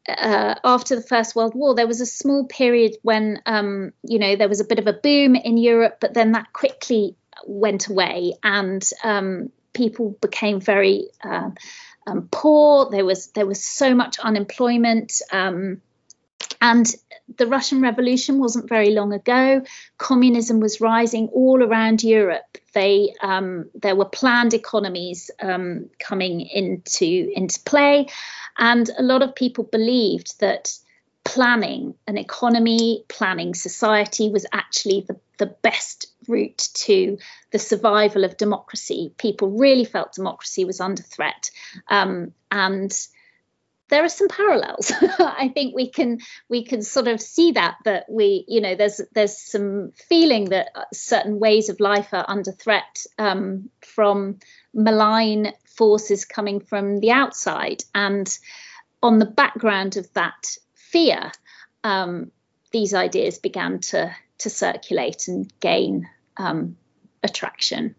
uh, 0.08 0.54
after 0.64 0.96
the 0.96 1.02
First 1.02 1.36
World 1.36 1.54
War, 1.54 1.74
there 1.74 1.86
was 1.86 2.00
a 2.00 2.06
small 2.06 2.46
period 2.46 2.96
when, 3.02 3.40
um, 3.46 3.92
you 4.02 4.18
know, 4.18 4.34
there 4.34 4.48
was 4.48 4.60
a 4.60 4.64
bit 4.64 4.78
of 4.78 4.86
a 4.86 4.92
boom 4.92 5.36
in 5.36 5.56
Europe, 5.56 5.98
but 6.00 6.14
then 6.14 6.32
that 6.32 6.52
quickly 6.52 7.16
went 7.46 7.88
away, 7.88 8.34
and 8.42 8.84
um, 9.04 9.50
people 9.72 10.16
became 10.20 10.60
very 10.60 11.08
uh, 11.22 11.50
um, 12.06 12.28
poor. 12.30 12.90
There 12.90 13.04
was 13.04 13.28
there 13.28 13.46
was 13.46 13.62
so 13.62 13.94
much 13.94 14.18
unemployment, 14.18 15.20
um, 15.30 15.80
and 16.60 16.86
the 17.36 17.46
Russian 17.46 17.80
Revolution 17.80 18.38
wasn't 18.38 18.68
very 18.68 18.90
long 18.90 19.12
ago. 19.12 19.62
Communism 19.98 20.60
was 20.60 20.80
rising 20.80 21.28
all 21.28 21.62
around 21.62 22.02
Europe. 22.02 22.58
They 22.74 23.14
um, 23.22 23.70
there 23.74 23.96
were 23.96 24.06
planned 24.06 24.54
economies 24.54 25.30
um, 25.40 25.90
coming 25.98 26.40
into 26.40 27.30
into 27.34 27.60
play, 27.60 28.08
and 28.58 28.88
a 28.98 29.02
lot 29.02 29.22
of 29.22 29.34
people 29.34 29.64
believed 29.64 30.40
that 30.40 30.76
planning 31.24 31.94
an 32.06 32.18
economy, 32.18 33.04
planning 33.08 33.54
society 33.54 34.28
was 34.30 34.44
actually 34.52 35.04
the, 35.06 35.16
the 35.38 35.46
best 35.46 36.11
route 36.28 36.68
to 36.74 37.18
the 37.50 37.58
survival 37.58 38.24
of 38.24 38.36
democracy. 38.36 39.12
People 39.16 39.50
really 39.50 39.84
felt 39.84 40.12
democracy 40.12 40.64
was 40.64 40.80
under 40.80 41.02
threat. 41.02 41.50
Um, 41.88 42.32
and 42.50 42.92
there 43.88 44.04
are 44.04 44.08
some 44.08 44.28
parallels. 44.28 44.90
I 45.18 45.50
think 45.52 45.74
we 45.74 45.90
can 45.90 46.20
we 46.48 46.64
can 46.64 46.82
sort 46.82 47.08
of 47.08 47.20
see 47.20 47.52
that 47.52 47.76
that 47.84 48.06
we 48.08 48.44
you 48.48 48.62
know 48.62 48.74
there's 48.74 49.02
there's 49.12 49.36
some 49.36 49.92
feeling 50.08 50.46
that 50.46 50.70
certain 50.94 51.38
ways 51.38 51.68
of 51.68 51.78
life 51.78 52.08
are 52.12 52.24
under 52.26 52.52
threat 52.52 53.04
um, 53.18 53.68
from 53.80 54.38
malign 54.72 55.52
forces 55.76 56.24
coming 56.24 56.60
from 56.60 57.00
the 57.00 57.10
outside. 57.10 57.84
And 57.94 58.28
on 59.02 59.18
the 59.18 59.26
background 59.26 59.96
of 59.96 60.12
that 60.14 60.56
fear, 60.74 61.32
um, 61.84 62.30
these 62.70 62.94
ideas 62.94 63.38
began 63.38 63.80
to, 63.80 64.14
to 64.42 64.50
circulate 64.50 65.28
and 65.28 65.52
gain 65.60 66.08
um, 66.36 66.76
attraction. 67.22 67.94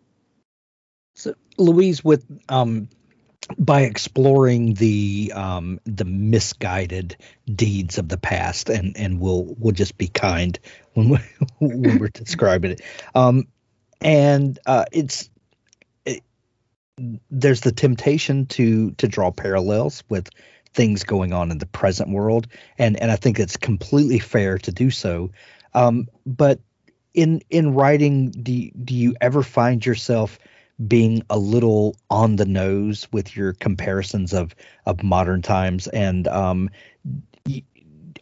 So, 1.16 1.36
Louise, 1.58 2.04
with 2.04 2.26
um, 2.50 2.90
by 3.58 3.82
exploring 3.82 4.74
the 4.74 5.32
um, 5.36 5.80
the 5.86 6.06
misguided 6.06 7.18
deeds 7.54 7.98
of 7.98 8.10
the 8.10 8.18
past, 8.18 8.70
and 8.70 8.98
and 8.98 9.20
we'll 9.20 9.56
we'll 9.58 9.74
just 9.74 9.98
be 9.98 10.08
kind 10.08 10.58
when 10.94 11.10
we 11.10 11.18
when 11.60 12.00
we're 12.00 12.08
describing 12.10 12.72
it. 12.72 12.82
Um, 13.14 13.48
and 14.02 14.60
uh, 14.66 14.86
it's 14.92 15.30
there's 17.32 17.62
the 17.62 17.72
temptation 17.72 18.46
to 18.48 18.92
to 18.92 19.08
draw 19.08 19.32
parallels 19.32 20.04
with 20.10 20.30
things 20.74 21.04
going 21.04 21.34
on 21.34 21.52
in 21.52 21.60
the 21.60 21.66
present 21.66 22.10
world, 22.10 22.48
and 22.78 23.00
and 23.00 23.12
I 23.12 23.16
think 23.16 23.40
it's 23.40 23.58
completely 23.58 24.20
fair 24.20 24.58
to 24.60 24.72
do 24.72 24.90
so. 24.90 25.32
Um, 25.74 26.08
but 26.26 26.60
in 27.14 27.42
in 27.50 27.74
writing, 27.74 28.32
do 28.32 28.72
do 28.72 28.94
you 28.96 29.16
ever 29.22 29.44
find 29.44 29.86
yourself 29.86 30.40
being 30.88 31.24
a 31.30 31.38
little 31.38 31.96
on 32.10 32.36
the 32.36 32.46
nose 32.46 33.08
with 33.12 33.36
your 33.36 33.54
comparisons 33.54 34.34
of 34.34 34.56
of 34.86 35.04
modern 35.04 35.42
times, 35.42 35.88
and 35.88 36.28
um, 36.28 36.70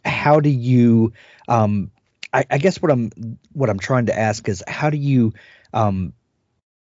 how 0.05 0.39
do 0.39 0.49
you? 0.49 1.13
Um, 1.47 1.91
I, 2.33 2.45
I 2.49 2.57
guess 2.57 2.81
what 2.81 2.91
I'm 2.91 3.11
what 3.53 3.69
I'm 3.69 3.79
trying 3.79 4.07
to 4.07 4.17
ask 4.17 4.47
is 4.47 4.63
how 4.67 4.89
do 4.89 4.97
you 4.97 5.33
um, 5.73 6.13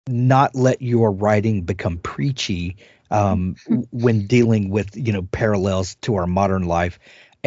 not 0.09 0.55
let 0.55 0.83
your 0.83 1.13
writing 1.13 1.63
become 1.63 1.99
preachy 1.99 2.77
um, 3.11 3.57
when 3.91 4.27
dealing 4.27 4.71
with 4.71 4.97
you 4.97 5.13
know 5.13 5.23
parallels 5.23 5.95
to 5.97 6.17
our 6.17 6.27
modern 6.27 6.65
life 6.65 6.99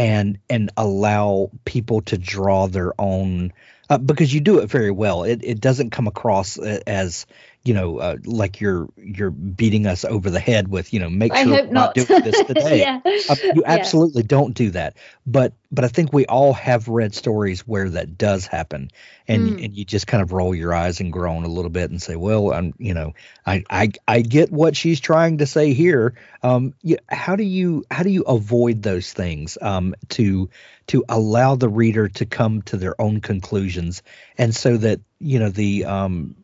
and 0.01 0.39
and 0.49 0.71
allow 0.77 1.51
people 1.63 2.01
to 2.01 2.17
draw 2.17 2.65
their 2.65 2.99
own 2.99 3.53
uh, 3.87 3.99
because 3.99 4.33
you 4.33 4.39
do 4.39 4.57
it 4.57 4.67
very 4.67 4.89
well. 4.89 5.23
It, 5.23 5.41
it 5.43 5.61
doesn't 5.61 5.91
come 5.91 6.07
across 6.07 6.57
as 6.57 7.27
you 7.63 7.75
know, 7.75 7.99
uh, 7.99 8.17
like 8.25 8.59
you're 8.59 8.87
you're 8.97 9.29
beating 9.29 9.85
us 9.85 10.03
over 10.03 10.31
the 10.31 10.39
head 10.39 10.67
with, 10.67 10.93
you 10.93 10.99
know, 10.99 11.09
make 11.09 11.31
I 11.31 11.43
sure 11.43 11.51
we're 11.51 11.63
not. 11.67 11.95
not 11.95 12.07
doing 12.07 12.23
this 12.23 12.43
today. 12.47 12.79
yeah. 12.79 12.99
uh, 13.29 13.35
you 13.53 13.63
absolutely 13.65 14.23
yeah. 14.23 14.27
don't 14.27 14.55
do 14.55 14.71
that. 14.71 14.97
But 15.27 15.53
but 15.71 15.85
I 15.85 15.87
think 15.87 16.11
we 16.11 16.25
all 16.25 16.53
have 16.53 16.87
read 16.87 17.13
stories 17.13 17.61
where 17.67 17.89
that 17.89 18.17
does 18.17 18.47
happen, 18.47 18.89
and 19.27 19.51
mm. 19.51 19.65
and 19.65 19.75
you 19.75 19.85
just 19.85 20.07
kind 20.07 20.23
of 20.23 20.31
roll 20.31 20.55
your 20.55 20.73
eyes 20.73 20.99
and 20.99 21.13
groan 21.13 21.43
a 21.43 21.49
little 21.49 21.69
bit 21.69 21.91
and 21.91 22.01
say, 22.01 22.15
well, 22.15 22.51
I'm 22.51 22.73
you 22.79 22.95
know, 22.95 23.13
I 23.45 23.63
I 23.69 23.91
I 24.07 24.21
get 24.21 24.51
what 24.51 24.75
she's 24.75 24.99
trying 24.99 25.37
to 25.37 25.45
say 25.45 25.73
here. 25.73 26.15
Um, 26.41 26.73
you, 26.81 26.97
how 27.07 27.35
do 27.35 27.43
you 27.43 27.85
how 27.91 28.01
do 28.01 28.09
you 28.09 28.23
avoid 28.23 28.81
those 28.81 29.13
things 29.13 29.57
um, 29.61 29.93
to 30.09 30.49
to 30.87 31.05
allow 31.07 31.55
the 31.55 31.69
reader 31.69 32.09
to 32.09 32.25
come 32.25 32.61
to 32.63 32.75
their 32.75 32.99
own 32.99 33.21
conclusions, 33.21 34.03
and 34.41 34.55
so 34.55 34.75
that 34.75 34.99
you 35.19 35.37
know 35.37 35.49
the 35.49 35.85
um, 35.85 36.35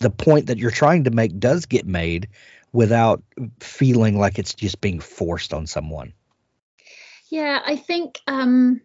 the 0.00 0.10
point 0.10 0.46
that 0.46 0.58
you're 0.58 0.70
trying 0.70 1.04
to 1.04 1.10
make 1.10 1.40
does 1.40 1.64
get 1.64 1.86
made 1.86 2.28
without 2.72 3.22
feeling 3.60 4.18
like 4.18 4.38
it's 4.38 4.52
just 4.52 4.82
being 4.82 5.00
forced 5.00 5.54
on 5.54 5.66
someone. 5.66 6.12
Yeah, 7.30 7.58
I 7.64 7.76
think 7.76 8.20
um, 8.26 8.82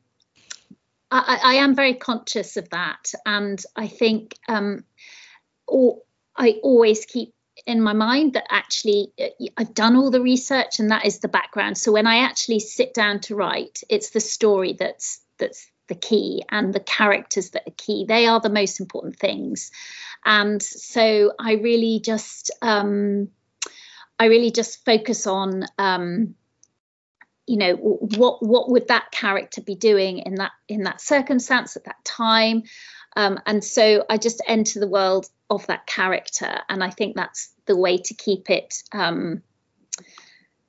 I, 1.12 1.40
I, 1.44 1.54
am 1.56 1.76
very 1.76 1.96
conscious 1.96 2.56
of 2.56 2.70
that, 2.70 3.12
and 3.26 3.62
I 3.76 3.88
think 3.88 4.36
um, 4.48 4.86
I 6.38 6.56
always 6.64 7.06
keep 7.06 7.34
in 7.68 7.82
my 7.82 7.94
mind 7.94 8.34
that 8.34 8.46
actually 8.50 9.12
uh, 9.20 9.48
I've 9.58 9.74
done 9.74 9.98
all 9.98 10.12
the 10.12 10.22
research 10.22 10.80
and 10.80 10.92
that 10.92 11.06
is 11.06 11.20
the 11.20 11.28
background. 11.28 11.78
So 11.78 11.92
when 11.92 12.08
I 12.08 12.20
actually 12.20 12.62
sit 12.62 12.94
down 12.94 13.20
to 13.22 13.36
write, 13.36 13.84
it's 13.90 14.12
the 14.12 14.22
story 14.22 14.78
that's 14.80 15.20
that's 15.38 15.70
the 15.92 15.96
key 15.96 16.42
and 16.50 16.74
the 16.74 16.80
characters 16.80 17.50
that 17.50 17.68
are 17.68 17.76
key. 17.76 18.06
They 18.08 18.26
are 18.26 18.40
the 18.40 18.50
most 18.50 18.80
important 18.80 19.20
things. 19.20 19.72
And 20.24 20.64
so 20.64 21.34
I 21.38 21.54
really 21.56 22.00
just 22.00 22.50
um, 22.62 23.28
I 24.18 24.26
really 24.26 24.52
just 24.52 24.86
focus 24.86 25.28
on 25.28 25.66
um, 25.78 26.36
you 27.46 27.58
know 27.58 27.76
what 27.76 28.42
what 28.42 28.70
would 28.70 28.88
that 28.88 29.12
character 29.12 29.62
be 29.62 29.76
doing 29.76 30.20
in 30.20 30.36
that 30.36 30.52
in 30.70 30.84
that 30.84 31.02
circumstance 31.02 31.76
at 31.76 31.84
that 31.84 32.04
time 32.06 32.64
um, 33.16 33.40
and 33.46 33.64
so 33.64 34.06
I 34.10 34.18
just 34.18 34.42
enter 34.48 34.80
the 34.80 34.88
world 34.88 35.28
of 35.50 35.68
that 35.68 35.86
character, 35.86 36.60
and 36.70 36.84
I 36.84 36.90
think 36.90 37.16
that's 37.16 37.54
the 37.66 37.76
way 37.76 37.98
to 37.98 38.14
keep 38.14 38.50
it. 38.50 38.84
Um, 38.92 39.44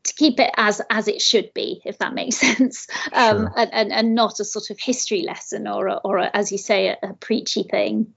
to 0.04 0.14
keep 0.14 0.40
it 0.40 0.50
as 0.56 0.80
as 0.90 1.08
it 1.08 1.20
should 1.22 1.52
be, 1.54 1.80
if 1.84 1.98
that 1.98 2.14
makes 2.14 2.36
sense, 2.40 2.88
um, 3.12 3.38
sure. 3.38 3.52
and, 3.56 3.72
and, 3.72 3.92
and 3.92 4.14
not 4.14 4.40
a 4.40 4.44
sort 4.44 4.70
of 4.70 4.78
history 4.78 5.22
lesson 5.22 5.66
or 5.66 5.88
a, 5.88 5.94
or 5.96 6.18
a, 6.18 6.30
as 6.34 6.52
you 6.52 6.58
say 6.58 6.88
a, 6.88 6.98
a 7.02 7.14
preachy 7.14 7.62
thing. 7.64 8.12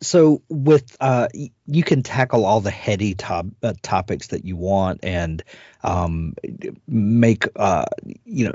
So 0.00 0.42
with 0.48 0.96
uh, 1.00 1.28
you 1.66 1.84
can 1.84 2.02
tackle 2.02 2.44
all 2.44 2.60
the 2.60 2.72
heady 2.72 3.14
top, 3.14 3.46
uh, 3.62 3.74
topics 3.82 4.28
that 4.28 4.44
you 4.44 4.56
want 4.56 5.00
and 5.04 5.42
um, 5.84 6.34
make 6.88 7.46
uh, 7.54 7.86
you 8.24 8.46
know 8.46 8.54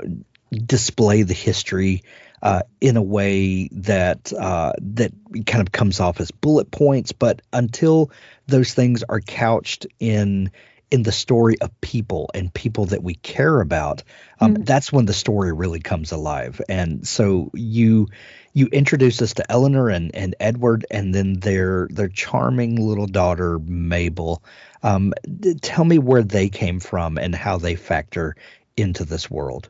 display 0.66 1.22
the 1.22 1.34
history 1.34 2.02
uh, 2.42 2.62
in 2.80 2.96
a 2.96 3.02
way 3.02 3.68
that 3.72 4.32
uh, 4.34 4.72
that 4.78 5.12
kind 5.46 5.66
of 5.66 5.72
comes 5.72 6.00
off 6.00 6.20
as 6.20 6.30
bullet 6.30 6.70
points. 6.70 7.12
But 7.12 7.40
until 7.52 8.10
those 8.46 8.74
things 8.74 9.02
are 9.04 9.20
couched 9.20 9.86
in 9.98 10.50
in 10.90 11.02
the 11.02 11.12
story 11.12 11.56
of 11.60 11.80
people 11.80 12.30
and 12.34 12.52
people 12.52 12.86
that 12.86 13.02
we 13.02 13.14
care 13.14 13.60
about, 13.60 14.02
um, 14.40 14.56
mm. 14.56 14.66
that's 14.66 14.92
when 14.92 15.06
the 15.06 15.12
story 15.12 15.52
really 15.52 15.80
comes 15.80 16.12
alive. 16.12 16.60
And 16.68 17.06
so 17.06 17.50
you 17.54 18.08
you 18.54 18.66
introduce 18.66 19.22
us 19.22 19.34
to 19.34 19.50
Eleanor 19.50 19.88
and, 19.88 20.14
and 20.14 20.34
Edward, 20.40 20.86
and 20.90 21.14
then 21.14 21.34
their 21.34 21.88
their 21.90 22.08
charming 22.08 22.76
little 22.76 23.06
daughter 23.06 23.58
Mabel. 23.58 24.42
Um, 24.82 25.12
tell 25.60 25.84
me 25.84 25.98
where 25.98 26.22
they 26.22 26.48
came 26.48 26.80
from 26.80 27.18
and 27.18 27.34
how 27.34 27.58
they 27.58 27.74
factor 27.74 28.36
into 28.76 29.04
this 29.04 29.30
world. 29.30 29.68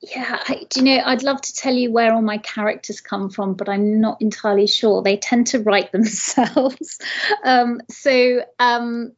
Yeah, 0.00 0.40
I, 0.46 0.64
do 0.70 0.80
you 0.80 0.86
know, 0.86 1.02
I'd 1.04 1.24
love 1.24 1.40
to 1.40 1.52
tell 1.52 1.74
you 1.74 1.90
where 1.90 2.12
all 2.14 2.22
my 2.22 2.38
characters 2.38 3.00
come 3.00 3.30
from, 3.30 3.54
but 3.54 3.68
I'm 3.68 4.00
not 4.00 4.22
entirely 4.22 4.68
sure. 4.68 5.02
They 5.02 5.16
tend 5.16 5.48
to 5.48 5.60
write 5.60 5.90
themselves. 5.92 6.98
um, 7.44 7.80
so, 7.90 8.44
um, 8.58 9.12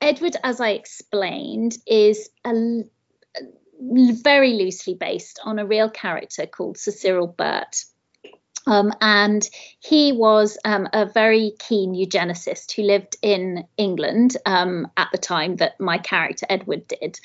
Edward, 0.00 0.36
as 0.42 0.60
I 0.60 0.70
explained, 0.70 1.76
is 1.86 2.30
a, 2.44 2.82
very 3.80 4.54
loosely 4.54 4.94
based 4.94 5.40
on 5.44 5.58
a 5.58 5.66
real 5.66 5.90
character 5.90 6.46
called 6.46 6.78
Sir 6.78 6.90
Cyril 6.90 7.26
Burt. 7.28 7.84
Um, 8.66 8.92
and 9.00 9.48
he 9.80 10.12
was 10.12 10.58
um, 10.64 10.88
a 10.92 11.06
very 11.06 11.54
keen 11.58 11.94
eugenicist 11.94 12.72
who 12.72 12.82
lived 12.82 13.16
in 13.22 13.64
England 13.78 14.36
um, 14.44 14.88
at 14.96 15.08
the 15.10 15.18
time 15.18 15.56
that 15.56 15.80
my 15.80 15.96
character 15.96 16.44
Edward 16.50 16.86
did. 16.86 17.18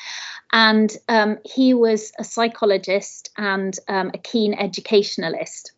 And 0.54 0.96
um, 1.10 1.40
he 1.44 1.74
was 1.74 2.14
a 2.18 2.24
psychologist 2.24 3.32
and 3.36 3.78
um, 3.90 4.12
a 4.14 4.18
keen 4.20 4.54
educationalist. 4.54 5.74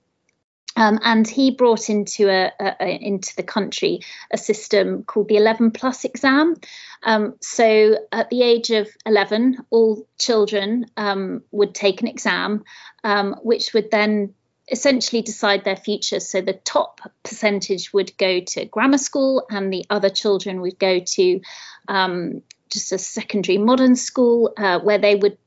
Um, 0.76 1.00
and 1.04 1.28
he 1.28 1.52
brought 1.52 1.90
into 1.90 2.30
a, 2.30 2.52
a, 2.60 2.76
a, 2.82 2.88
into 3.02 3.36
the 3.36 3.44
country 3.44 4.02
a 4.32 4.38
system 4.38 5.04
called 5.04 5.30
the 5.30 5.38
11 5.38 5.72
plus 5.72 6.04
exam. 6.04 6.56
Um, 7.04 7.36
so 7.42 7.98
at 8.12 8.30
the 8.30 8.42
age 8.42 8.72
of 8.72 8.90
11, 9.06 9.66
all 9.70 10.06
children 10.18 10.88
um, 10.98 11.44
would 11.52 11.74
take 11.74 12.02
an 12.02 12.08
exam, 12.08 12.66
um, 13.04 13.36
which 13.42 13.74
would 13.74 13.90
then 13.92 14.34
essentially 14.70 15.22
decide 15.22 15.64
their 15.64 15.76
future. 15.76 16.20
So 16.20 16.42
the 16.42 16.54
top 16.54 17.00
percentage 17.24 17.94
would 17.94 18.18
go 18.18 18.42
to 18.42 18.66
grammar 18.66 18.98
school, 18.98 19.46
and 19.50 19.72
the 19.72 19.86
other 19.90 20.10
children 20.10 20.62
would 20.62 20.80
go 20.80 21.00
to 21.00 21.42
um, 21.88 22.42
just 22.70 22.92
a 22.92 22.98
secondary 22.98 23.58
modern 23.58 23.96
school 23.96 24.54
uh, 24.58 24.80
where 24.80 24.98
they 24.98 25.16
would 25.16 25.38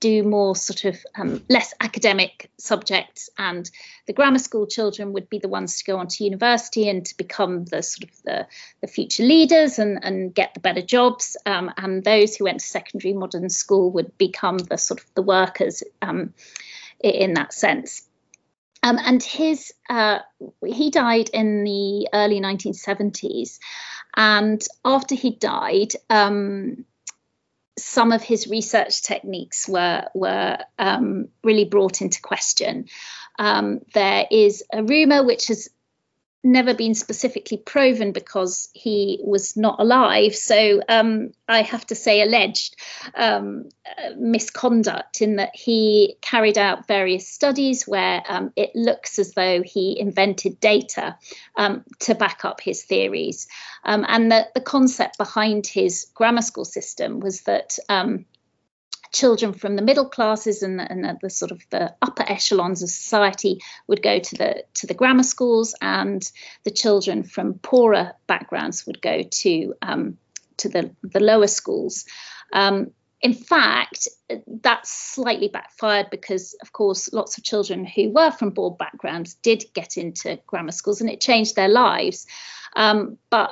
do 0.00 0.22
more 0.22 0.54
sort 0.54 0.84
of 0.84 0.96
um, 1.16 1.42
less 1.48 1.74
academic 1.80 2.50
subjects 2.58 3.30
and 3.38 3.68
the 4.06 4.12
grammar 4.12 4.38
school 4.38 4.66
children 4.66 5.12
would 5.12 5.28
be 5.28 5.38
the 5.38 5.48
ones 5.48 5.78
to 5.78 5.84
go 5.84 5.98
on 5.98 6.08
to 6.08 6.24
university 6.24 6.88
and 6.88 7.04
to 7.06 7.16
become 7.16 7.64
the 7.64 7.82
sort 7.82 8.10
of 8.10 8.22
the, 8.24 8.46
the 8.80 8.86
future 8.86 9.24
leaders 9.24 9.78
and, 9.78 9.98
and 10.02 10.34
get 10.34 10.54
the 10.54 10.60
better 10.60 10.82
jobs. 10.82 11.36
Um, 11.44 11.72
and 11.76 12.04
those 12.04 12.36
who 12.36 12.44
went 12.44 12.60
to 12.60 12.66
secondary 12.66 13.14
modern 13.14 13.50
school 13.50 13.90
would 13.92 14.16
become 14.18 14.58
the 14.58 14.78
sort 14.78 15.00
of 15.00 15.14
the 15.14 15.22
workers 15.22 15.82
um, 16.00 16.32
in 17.00 17.34
that 17.34 17.52
sense. 17.52 18.08
Um, 18.82 18.98
and 19.04 19.22
his 19.22 19.72
uh, 19.90 20.20
he 20.64 20.90
died 20.90 21.30
in 21.30 21.64
the 21.64 22.08
early 22.12 22.40
1970s, 22.40 23.58
and 24.16 24.64
after 24.84 25.16
he 25.16 25.32
died, 25.32 25.94
um, 26.08 26.84
some 27.78 28.12
of 28.12 28.22
his 28.22 28.46
research 28.48 29.02
techniques 29.02 29.68
were 29.68 30.04
were 30.14 30.58
um, 30.78 31.28
really 31.42 31.64
brought 31.64 32.02
into 32.02 32.20
question. 32.20 32.86
Um, 33.38 33.80
there 33.94 34.26
is 34.30 34.64
a 34.72 34.82
rumor 34.82 35.24
which 35.24 35.46
has 35.46 35.68
never 36.48 36.74
been 36.74 36.94
specifically 36.94 37.58
proven 37.58 38.12
because 38.12 38.68
he 38.72 39.20
was 39.22 39.56
not 39.56 39.78
alive. 39.78 40.34
So 40.34 40.80
um, 40.88 41.32
I 41.46 41.62
have 41.62 41.86
to 41.86 41.94
say 41.94 42.22
alleged 42.22 42.76
um, 43.14 43.68
uh, 43.86 44.10
misconduct 44.16 45.22
in 45.22 45.36
that 45.36 45.54
he 45.54 46.16
carried 46.20 46.58
out 46.58 46.86
various 46.88 47.28
studies 47.28 47.86
where 47.86 48.22
um, 48.28 48.52
it 48.56 48.70
looks 48.74 49.18
as 49.18 49.32
though 49.32 49.62
he 49.62 49.98
invented 50.00 50.58
data 50.58 51.16
um, 51.56 51.84
to 52.00 52.14
back 52.14 52.44
up 52.44 52.60
his 52.60 52.82
theories. 52.82 53.46
Um, 53.84 54.04
and 54.08 54.32
the, 54.32 54.48
the 54.54 54.60
concept 54.60 55.18
behind 55.18 55.66
his 55.66 56.06
grammar 56.14 56.42
school 56.42 56.64
system 56.64 57.20
was 57.20 57.42
that 57.42 57.78
um, 57.88 58.24
children 59.12 59.52
from 59.52 59.76
the 59.76 59.82
middle 59.82 60.08
classes 60.08 60.62
and, 60.62 60.80
and 60.80 61.04
the, 61.04 61.18
the, 61.22 61.30
sort 61.30 61.50
of 61.50 61.62
the 61.70 61.94
upper 62.02 62.24
echelons 62.26 62.82
of 62.82 62.88
society 62.88 63.60
would 63.86 64.02
go 64.02 64.18
to 64.18 64.34
the 64.36 64.64
to 64.74 64.86
the 64.86 64.94
grammar 64.94 65.22
schools, 65.22 65.74
and 65.80 66.30
the 66.64 66.70
children 66.70 67.22
from 67.22 67.54
poorer 67.54 68.12
backgrounds 68.26 68.86
would 68.86 69.00
go 69.00 69.22
to 69.22 69.74
um, 69.82 70.18
to 70.58 70.68
the 70.68 70.90
the 71.02 71.20
lower 71.20 71.46
schools. 71.46 72.04
Um, 72.52 72.92
in 73.20 73.34
fact, 73.34 74.06
that's 74.46 74.90
slightly 74.90 75.48
backfired 75.48 76.08
because, 76.10 76.54
of 76.62 76.72
course, 76.72 77.12
lots 77.12 77.36
of 77.36 77.42
children 77.42 77.84
who 77.84 78.10
were 78.10 78.30
from 78.30 78.52
poor 78.52 78.70
backgrounds 78.70 79.34
did 79.34 79.64
get 79.74 79.96
into 79.96 80.38
grammar 80.46 80.70
schools 80.70 81.00
and 81.00 81.10
it 81.10 81.20
changed 81.20 81.56
their 81.56 81.68
lives. 81.68 82.26
Um, 82.76 83.18
but 83.28 83.50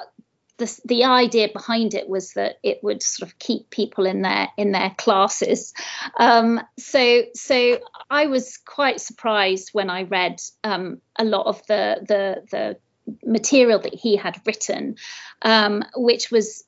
the, 0.58 0.80
the 0.84 1.04
idea 1.04 1.48
behind 1.52 1.94
it 1.94 2.08
was 2.08 2.32
that 2.32 2.56
it 2.62 2.82
would 2.82 3.02
sort 3.02 3.30
of 3.30 3.38
keep 3.38 3.70
people 3.70 4.06
in 4.06 4.22
their 4.22 4.48
in 4.56 4.72
their 4.72 4.90
classes. 4.96 5.74
Um, 6.18 6.60
so 6.78 7.24
so 7.34 7.78
I 8.10 8.26
was 8.26 8.56
quite 8.58 9.00
surprised 9.00 9.70
when 9.72 9.90
I 9.90 10.04
read 10.04 10.40
um, 10.64 11.00
a 11.16 11.24
lot 11.24 11.46
of 11.46 11.66
the 11.66 12.04
the 12.08 12.46
the 12.50 12.76
material 13.24 13.78
that 13.80 13.94
he 13.94 14.16
had 14.16 14.40
written, 14.46 14.96
um, 15.42 15.84
which 15.94 16.30
was 16.30 16.64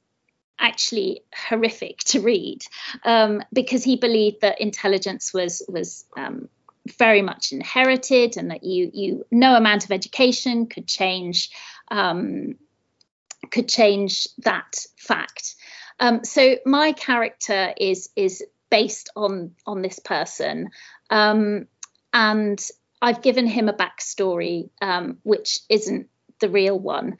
actually 0.58 1.22
horrific 1.34 1.98
to 1.98 2.20
read 2.20 2.62
um, 3.04 3.42
because 3.52 3.84
he 3.84 3.96
believed 3.96 4.40
that 4.42 4.60
intelligence 4.60 5.32
was 5.32 5.62
was 5.68 6.04
um, 6.16 6.48
very 6.98 7.22
much 7.22 7.52
inherited 7.52 8.36
and 8.36 8.50
that 8.50 8.64
you 8.64 8.90
you 8.92 9.26
no 9.30 9.56
amount 9.56 9.84
of 9.84 9.92
education 9.92 10.66
could 10.66 10.86
change 10.86 11.50
um, 11.90 12.56
could 13.50 13.68
change 13.68 14.28
that 14.38 14.76
fact. 14.96 15.54
Um, 16.00 16.24
so 16.24 16.56
my 16.64 16.92
character 16.92 17.72
is 17.76 18.10
is 18.16 18.44
based 18.70 19.10
on 19.16 19.52
on 19.66 19.82
this 19.82 19.98
person, 19.98 20.70
um, 21.10 21.66
and 22.12 22.60
I've 23.00 23.22
given 23.22 23.46
him 23.46 23.68
a 23.68 23.72
backstory 23.72 24.70
um, 24.80 25.18
which 25.22 25.60
isn't 25.68 26.08
the 26.40 26.48
real 26.48 26.78
one. 26.78 27.16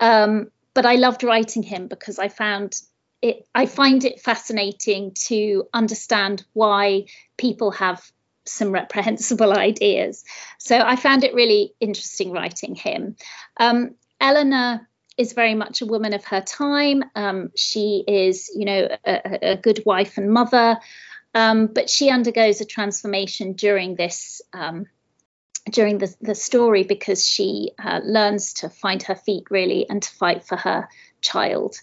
Um, 0.00 0.50
but 0.74 0.86
I 0.86 0.94
loved 0.94 1.22
writing 1.22 1.62
him 1.62 1.88
because 1.88 2.18
I 2.18 2.28
found 2.28 2.80
it. 3.20 3.46
I 3.54 3.66
find 3.66 4.04
it 4.04 4.20
fascinating 4.20 5.12
to 5.26 5.68
understand 5.72 6.44
why 6.52 7.06
people 7.36 7.70
have 7.72 8.02
some 8.44 8.72
reprehensible 8.72 9.52
ideas. 9.58 10.24
So 10.58 10.78
I 10.78 10.96
found 10.96 11.24
it 11.24 11.34
really 11.34 11.74
interesting 11.80 12.32
writing 12.32 12.74
him. 12.74 13.16
Um, 13.58 13.94
Eleanor 14.20 14.88
is 15.16 15.32
very 15.32 15.54
much 15.54 15.82
a 15.82 15.86
woman 15.86 16.14
of 16.14 16.24
her 16.24 16.40
time. 16.40 17.04
Um, 17.14 17.50
she 17.56 18.04
is, 18.06 18.50
you 18.54 18.64
know, 18.64 18.88
a, 19.04 19.50
a 19.52 19.56
good 19.56 19.82
wife 19.84 20.18
and 20.18 20.30
mother, 20.32 20.78
um, 21.34 21.66
but 21.66 21.90
she 21.90 22.10
undergoes 22.10 22.60
a 22.60 22.64
transformation 22.64 23.52
during 23.52 23.94
this 23.94 24.42
um, 24.52 24.86
during 25.70 25.98
the, 25.98 26.14
the 26.20 26.34
story 26.34 26.82
because 26.82 27.24
she 27.24 27.70
uh, 27.82 28.00
learns 28.02 28.54
to 28.54 28.68
find 28.68 29.02
her 29.04 29.14
feet 29.14 29.44
really 29.50 29.88
and 29.88 30.02
to 30.02 30.10
fight 30.10 30.44
for 30.44 30.56
her 30.56 30.88
child. 31.20 31.76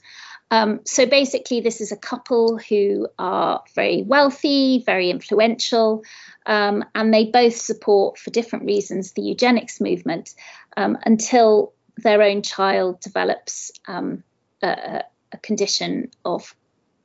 Um, 0.51 0.81
so 0.83 1.05
basically, 1.05 1.61
this 1.61 1.79
is 1.79 1.91
a 1.91 1.97
couple 1.97 2.57
who 2.57 3.07
are 3.19 3.63
very 3.75 4.01
wealthy, 4.01 4.83
very 4.83 5.11
influential, 5.11 6.03
um, 6.45 6.83
and 6.95 7.13
they 7.13 7.25
both 7.25 7.55
support, 7.55 8.17
for 8.17 8.31
different 8.31 8.65
reasons, 8.65 9.11
the 9.11 9.21
eugenics 9.21 9.79
movement 9.79 10.33
um, 10.75 10.97
until 11.05 11.73
their 12.01 12.21
own 12.21 12.41
child 12.41 12.99
develops 13.01 13.71
um, 13.87 14.23
a, 14.61 15.03
a, 15.31 15.37
condition 15.37 16.11
of 16.25 16.55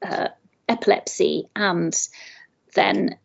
uh, 0.03 0.29
epilepsy, 0.69 1.49
and 1.55 1.97
then 2.75 3.17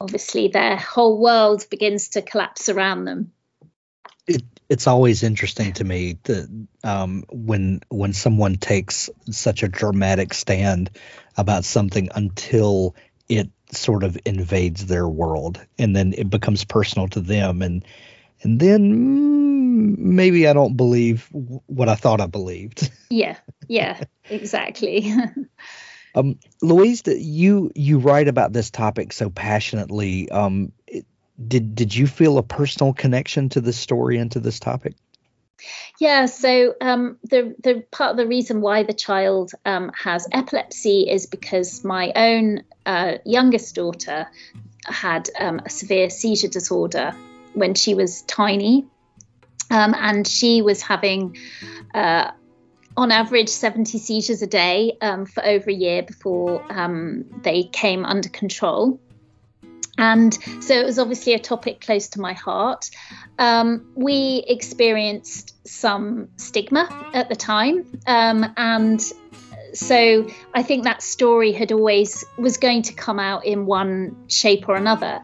obviously 0.00 0.48
their 0.48 0.76
whole 0.76 1.18
world 1.18 1.66
begins 1.70 2.10
to 2.10 2.22
collapse 2.22 2.68
around 2.68 3.04
them. 3.04 3.32
It, 4.26 4.42
it's 4.68 4.86
always 4.86 5.22
interesting 5.22 5.72
to 5.74 5.84
me 5.84 6.18
that 6.24 6.66
um, 6.84 7.24
when 7.30 7.80
when 7.88 8.12
someone 8.12 8.56
takes 8.56 9.10
such 9.30 9.62
a 9.62 9.68
dramatic 9.68 10.32
stand 10.34 10.90
about 11.36 11.64
something 11.64 12.08
until 12.14 12.94
it 13.28 13.50
sort 13.72 14.04
of 14.04 14.18
invades 14.24 14.86
their 14.86 15.08
world 15.08 15.60
and 15.78 15.96
then 15.96 16.12
it 16.16 16.28
becomes 16.28 16.64
personal 16.64 17.08
to 17.08 17.20
them 17.20 17.62
and 17.62 17.84
and 18.42 18.60
then 18.60 18.92
mm, 18.92 19.51
maybe 19.82 20.48
I 20.48 20.52
don't 20.52 20.76
believe 20.76 21.28
what 21.30 21.88
I 21.88 21.94
thought 21.94 22.20
I 22.20 22.26
believed. 22.26 22.90
Yeah, 23.10 23.36
yeah, 23.68 24.02
exactly. 24.30 25.12
um, 26.14 26.38
Louise, 26.62 27.02
you 27.06 27.70
you 27.74 27.98
write 27.98 28.26
about 28.26 28.54
this 28.54 28.70
topic 28.70 29.12
so 29.12 29.28
passionately. 29.28 30.30
Um, 30.30 30.72
it, 30.86 31.04
did 31.46 31.74
did 31.74 31.94
you 31.94 32.06
feel 32.06 32.38
a 32.38 32.42
personal 32.42 32.94
connection 32.94 33.50
to 33.50 33.60
this 33.60 33.76
story 33.76 34.16
and 34.16 34.32
to 34.32 34.40
this 34.40 34.58
topic? 34.58 34.94
Yeah, 35.98 36.26
so 36.26 36.74
um, 36.80 37.18
the 37.24 37.54
the 37.62 37.84
part 37.90 38.12
of 38.12 38.16
the 38.16 38.26
reason 38.26 38.60
why 38.60 38.82
the 38.82 38.94
child 38.94 39.52
um, 39.64 39.92
has 39.94 40.26
epilepsy 40.32 41.08
is 41.08 41.26
because 41.26 41.84
my 41.84 42.12
own 42.16 42.62
uh, 42.86 43.18
youngest 43.24 43.74
daughter 43.74 44.26
had 44.84 45.28
um, 45.38 45.60
a 45.64 45.70
severe 45.70 46.10
seizure 46.10 46.48
disorder 46.48 47.14
when 47.54 47.74
she 47.74 47.94
was 47.94 48.22
tiny. 48.22 48.86
Um, 49.72 49.94
and 49.98 50.26
she 50.26 50.60
was 50.60 50.82
having, 50.82 51.38
uh, 51.94 52.30
on 52.94 53.10
average, 53.10 53.48
70 53.48 53.98
seizures 53.98 54.42
a 54.42 54.46
day 54.46 54.98
um, 55.00 55.24
for 55.24 55.42
over 55.44 55.70
a 55.70 55.74
year 55.74 56.02
before 56.02 56.62
um, 56.70 57.24
they 57.42 57.64
came 57.64 58.04
under 58.04 58.28
control. 58.28 59.00
And 59.96 60.34
so 60.60 60.74
it 60.74 60.84
was 60.84 60.98
obviously 60.98 61.32
a 61.34 61.38
topic 61.38 61.80
close 61.80 62.08
to 62.10 62.20
my 62.20 62.34
heart. 62.34 62.90
Um, 63.38 63.92
we 63.94 64.44
experienced 64.46 65.66
some 65.66 66.28
stigma 66.36 67.10
at 67.14 67.28
the 67.28 67.36
time, 67.36 67.86
um, 68.06 68.52
and 68.56 69.00
so 69.74 70.26
I 70.54 70.62
think 70.62 70.84
that 70.84 71.02
story 71.02 71.52
had 71.52 71.72
always 71.72 72.24
was 72.36 72.58
going 72.58 72.82
to 72.82 72.92
come 72.94 73.18
out 73.18 73.44
in 73.46 73.66
one 73.66 74.28
shape 74.28 74.68
or 74.68 74.76
another. 74.76 75.22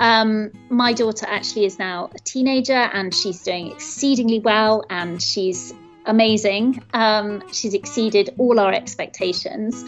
Um, 0.00 0.50
my 0.68 0.92
daughter 0.92 1.26
actually 1.28 1.66
is 1.66 1.78
now 1.78 2.10
a 2.14 2.18
teenager 2.18 2.72
and 2.72 3.14
she's 3.14 3.42
doing 3.42 3.70
exceedingly 3.70 4.40
well 4.40 4.84
and 4.88 5.22
she's 5.22 5.74
amazing. 6.06 6.82
Um, 6.92 7.42
she's 7.52 7.74
exceeded 7.74 8.34
all 8.38 8.58
our 8.58 8.72
expectations. 8.72 9.84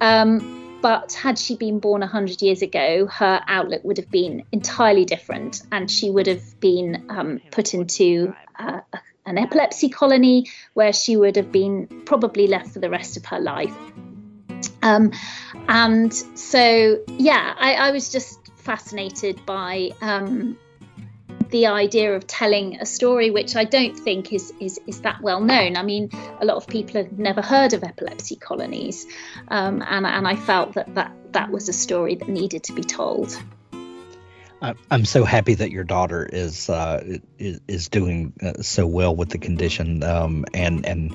Um, 0.00 0.78
but 0.80 1.12
had 1.12 1.38
she 1.38 1.56
been 1.56 1.80
born 1.80 2.00
100 2.02 2.40
years 2.40 2.62
ago, 2.62 3.06
her 3.06 3.42
outlook 3.48 3.82
would 3.82 3.96
have 3.96 4.10
been 4.10 4.44
entirely 4.52 5.04
different 5.04 5.62
and 5.72 5.90
she 5.90 6.08
would 6.08 6.28
have 6.28 6.60
been 6.60 7.06
um, 7.08 7.40
put 7.50 7.74
into 7.74 8.34
uh, 8.58 8.77
an 9.28 9.38
epilepsy 9.38 9.88
colony 9.88 10.46
where 10.74 10.92
she 10.92 11.16
would 11.16 11.36
have 11.36 11.52
been 11.52 11.86
probably 12.04 12.46
left 12.46 12.70
for 12.70 12.78
the 12.78 12.90
rest 12.90 13.16
of 13.16 13.24
her 13.26 13.38
life. 13.38 13.74
Um, 14.82 15.12
and 15.68 16.12
so, 16.12 17.02
yeah, 17.16 17.54
I, 17.58 17.74
I 17.74 17.90
was 17.90 18.10
just 18.10 18.38
fascinated 18.56 19.44
by 19.46 19.90
um, 20.00 20.58
the 21.50 21.66
idea 21.66 22.14
of 22.14 22.26
telling 22.26 22.76
a 22.80 22.86
story 22.86 23.30
which 23.30 23.56
I 23.56 23.64
don't 23.64 23.98
think 23.98 24.32
is, 24.32 24.52
is, 24.60 24.80
is 24.86 25.00
that 25.02 25.20
well 25.22 25.40
known. 25.40 25.76
I 25.76 25.82
mean, 25.82 26.10
a 26.40 26.44
lot 26.44 26.56
of 26.56 26.66
people 26.66 27.02
have 27.02 27.18
never 27.18 27.42
heard 27.42 27.72
of 27.72 27.82
epilepsy 27.82 28.36
colonies, 28.36 29.06
um, 29.48 29.82
and, 29.86 30.06
and 30.06 30.26
I 30.26 30.36
felt 30.36 30.74
that, 30.74 30.94
that 30.94 31.12
that 31.32 31.50
was 31.50 31.68
a 31.68 31.72
story 31.72 32.14
that 32.16 32.28
needed 32.28 32.64
to 32.64 32.72
be 32.72 32.82
told. 32.82 33.40
I'm 34.60 35.04
so 35.04 35.24
happy 35.24 35.54
that 35.54 35.70
your 35.70 35.84
daughter 35.84 36.28
is 36.30 36.68
uh, 36.68 37.18
is, 37.38 37.88
doing 37.88 38.32
uh, 38.42 38.62
so 38.62 38.86
well 38.86 39.14
with 39.14 39.30
the 39.30 39.38
condition, 39.38 40.02
um, 40.02 40.44
and 40.52 40.84
and 40.84 41.14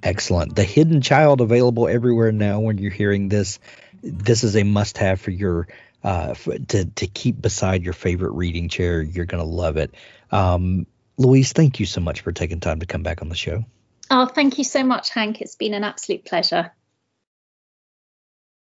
Excellent. 0.03 0.57
The 0.57 0.65
Hidden 0.65 1.03
Child 1.03 1.41
available 1.41 1.89
everywhere 1.89 2.33
now. 2.33 2.61
When 2.61 2.79
you're 2.79 2.91
hearing 2.91 3.29
this, 3.29 3.59
this 4.03 4.45
is 4.45 4.57
a 4.57 4.63
must-have 4.63 5.21
for 5.21 5.31
your 5.31 5.69
uh, 6.03 6.35
for, 6.35 6.59
to 6.59 6.85
to 6.85 7.07
keep 7.07 7.41
beside 7.41 7.83
your 7.83 7.93
favorite 7.93 8.33
reading 8.33 8.69
chair. 8.69 9.03
You're 9.03 9.27
gonna 9.27 9.45
love 9.45 9.77
it. 9.77 9.95
Um, 10.31 10.87
Louise, 11.17 11.53
thank 11.53 11.81
you 11.81 11.87
so 11.87 12.01
much 12.01 12.21
for 12.23 12.33
taking 12.33 12.61
time 12.61 12.81
to 12.81 12.87
come 12.87 13.03
back 13.03 13.23
on 13.23 13.29
the 13.29 13.35
show. 13.35 13.65
Oh, 14.11 14.27
thank 14.27 14.59
you 14.59 14.65
so 14.65 14.83
much, 14.83 15.11
Hank. 15.11 15.41
It's 15.41 15.55
been 15.57 15.75
an 15.75 15.85
absolute 15.85 16.25
pleasure. 16.25 16.73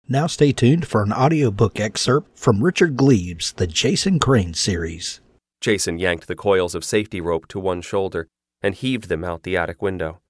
Now 0.08 0.28
stay 0.28 0.52
tuned 0.52 0.86
for 0.86 1.02
an 1.02 1.12
audiobook 1.12 1.80
excerpt 1.80 2.38
from 2.38 2.62
Richard 2.62 2.96
Gleaves' 2.96 3.52
The 3.52 3.66
Jason 3.66 4.20
Crane 4.20 4.54
series. 4.54 5.20
Jason 5.60 5.98
yanked 5.98 6.28
the 6.28 6.36
coils 6.36 6.76
of 6.76 6.84
safety 6.84 7.20
rope 7.20 7.48
to 7.48 7.58
one 7.58 7.82
shoulder 7.82 8.28
and 8.62 8.74
heaved 8.74 9.08
them 9.08 9.24
out 9.24 9.42
the 9.42 9.56
attic 9.56 9.82
window. 9.82 10.20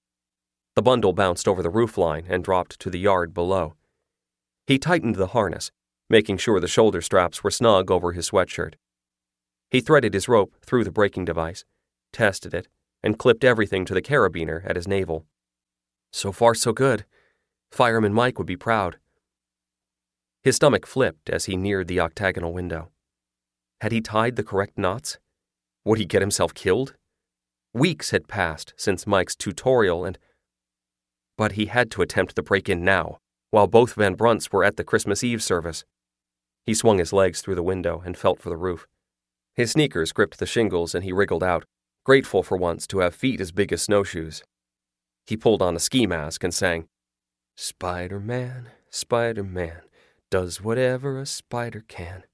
The 0.76 0.82
bundle 0.82 1.12
bounced 1.12 1.46
over 1.46 1.62
the 1.62 1.70
roofline 1.70 2.24
and 2.28 2.42
dropped 2.42 2.80
to 2.80 2.90
the 2.90 2.98
yard 2.98 3.35
below. 3.35 3.74
He 4.66 4.78
tightened 4.78 5.16
the 5.16 5.28
harness, 5.28 5.70
making 6.09 6.38
sure 6.38 6.61
the 6.61 6.69
shoulder 6.69 7.01
straps 7.01 7.42
were 7.42 7.51
snug 7.51 7.90
over 7.90 8.12
his 8.12 8.31
sweatshirt. 8.31 8.75
He 9.71 9.81
threaded 9.81 10.14
his 10.14 10.29
rope 10.29 10.55
through 10.64 10.85
the 10.85 10.92
braking 10.92 11.25
device, 11.25 11.64
tested 12.12 12.55
it, 12.55 12.69
and 13.03 13.19
clipped 13.19 13.45
everything 13.45 13.85
to 13.85 13.95
the 13.95 14.03
carabiner 14.03 14.64
at 14.64 14.77
his 14.77 14.88
navel. 14.88 15.27
So 16.12 16.33
far, 16.33 16.55
so 16.55 16.73
good. 16.73 17.05
Fireman 17.71 18.12
Mike 18.12 18.38
would 18.38 18.47
be 18.47 18.57
proud. 18.57 18.99
His 20.42 20.57
stomach 20.57 20.87
flipped 20.87 21.29
as 21.29 21.47
he 21.47 21.57
neared 21.57 21.88
the 21.88 22.01
octagonal 22.01 22.53
window. 22.53 22.90
Had 23.81 23.92
he 23.92 24.01
tied 24.01 24.37
the 24.37 24.45
correct 24.45 24.79
knots? 24.79 25.19
Would 25.85 25.99
he 25.99 26.05
get 26.05 26.23
himself 26.23 26.55
killed? 26.55 26.95
Weeks 27.75 28.11
had 28.11 28.29
passed 28.29 28.73
since 28.77 29.07
Mike's 29.07 29.37
tutorial, 29.37 30.05
and. 30.05 30.19
But 31.37 31.53
he 31.53 31.66
had 31.66 31.90
to 31.90 32.03
attempt 32.03 32.35
the 32.35 32.42
break 32.42 32.69
in 32.69 32.85
now, 32.85 33.19
while 33.51 33.66
both 33.66 33.95
Van 33.95 34.14
Brunts 34.14 34.51
were 34.51 34.64
at 34.64 34.77
the 34.77 34.85
Christmas 34.85 35.23
Eve 35.23 35.42
service. 35.42 35.85
He 36.66 36.74
swung 36.74 36.98
his 36.98 37.12
legs 37.12 37.40
through 37.40 37.55
the 37.55 37.62
window 37.62 38.02
and 38.05 38.18
felt 38.18 38.42
for 38.42 38.48
the 38.50 38.57
roof. 38.57 38.88
His 39.55 39.70
sneakers 39.70 40.12
gripped 40.12 40.38
the 40.38 40.46
shingles 40.46 40.94
and 40.94 41.04
he 41.04 41.12
wriggled 41.12 41.44
out, 41.44 41.64
grateful 42.04 42.42
for 42.42 42.56
once 42.56 42.87
to 42.88 42.98
have 42.98 43.14
feet 43.14 43.40
as 43.40 43.52
big 43.52 43.73
as 43.73 43.83
snowshoes. 43.83 44.42
He 45.27 45.37
pulled 45.37 45.62
on 45.62 45.77
a 45.77 45.81
ski 45.81 46.06
mask 46.06 46.44
and 46.44 46.52
sang, 46.52 46.88
Spider 47.54 48.21
Man, 48.21 48.69
Spider 48.90 49.44
Man, 49.44 49.83
does 50.31 50.60
whatever 50.60 51.19
a 51.19 51.27
spider 51.27 51.85
can. 51.87 52.25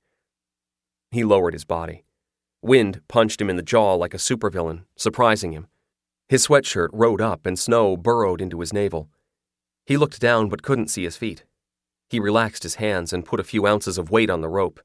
He 1.10 1.24
lowered 1.24 1.52
his 1.52 1.66
body. 1.66 2.04
Wind 2.62 3.02
punched 3.08 3.40
him 3.40 3.50
in 3.50 3.56
the 3.56 3.62
jaw 3.62 3.94
like 3.94 4.14
a 4.14 4.18
supervillain, 4.18 4.84
surprising 4.96 5.52
him. 5.52 5.66
His 6.28 6.46
sweatshirt 6.46 6.88
rode 6.92 7.20
up 7.20 7.44
and 7.44 7.58
snow 7.58 7.96
burrowed 7.96 8.40
into 8.40 8.60
his 8.60 8.72
navel. 8.72 9.10
He 9.84 9.96
looked 9.96 10.20
down 10.20 10.48
but 10.48 10.62
couldn't 10.62 10.88
see 10.88 11.04
his 11.04 11.16
feet. 11.16 11.44
He 12.12 12.20
relaxed 12.20 12.62
his 12.62 12.74
hands 12.74 13.14
and 13.14 13.24
put 13.24 13.40
a 13.40 13.44
few 13.44 13.66
ounces 13.66 13.96
of 13.96 14.10
weight 14.10 14.28
on 14.28 14.42
the 14.42 14.48
rope. 14.50 14.80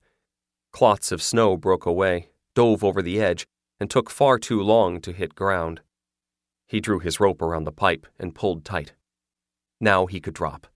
Clots 0.72 1.12
of 1.12 1.22
snow 1.22 1.58
broke 1.58 1.86
away, 1.86 2.30
dove 2.56 2.86
over 2.86 3.02
the 3.02 3.20
edge, 3.20 3.46
and 3.82 3.90
took 3.90 4.10
far 4.10 4.40
too 4.40 4.62
long 4.62 5.02
to 5.02 5.12
hit 5.12 5.36
ground. 5.36 5.82
He 6.68 6.80
drew 6.80 7.00
his 7.00 7.20
rope 7.20 7.42
around 7.42 7.66
the 7.66 7.74
pipe 7.74 8.08
and 8.18 8.34
pulled 8.34 8.64
tight. 8.64 8.94
Now 9.82 10.06
he 10.06 10.22
could 10.22 10.36
drop. 10.36 10.68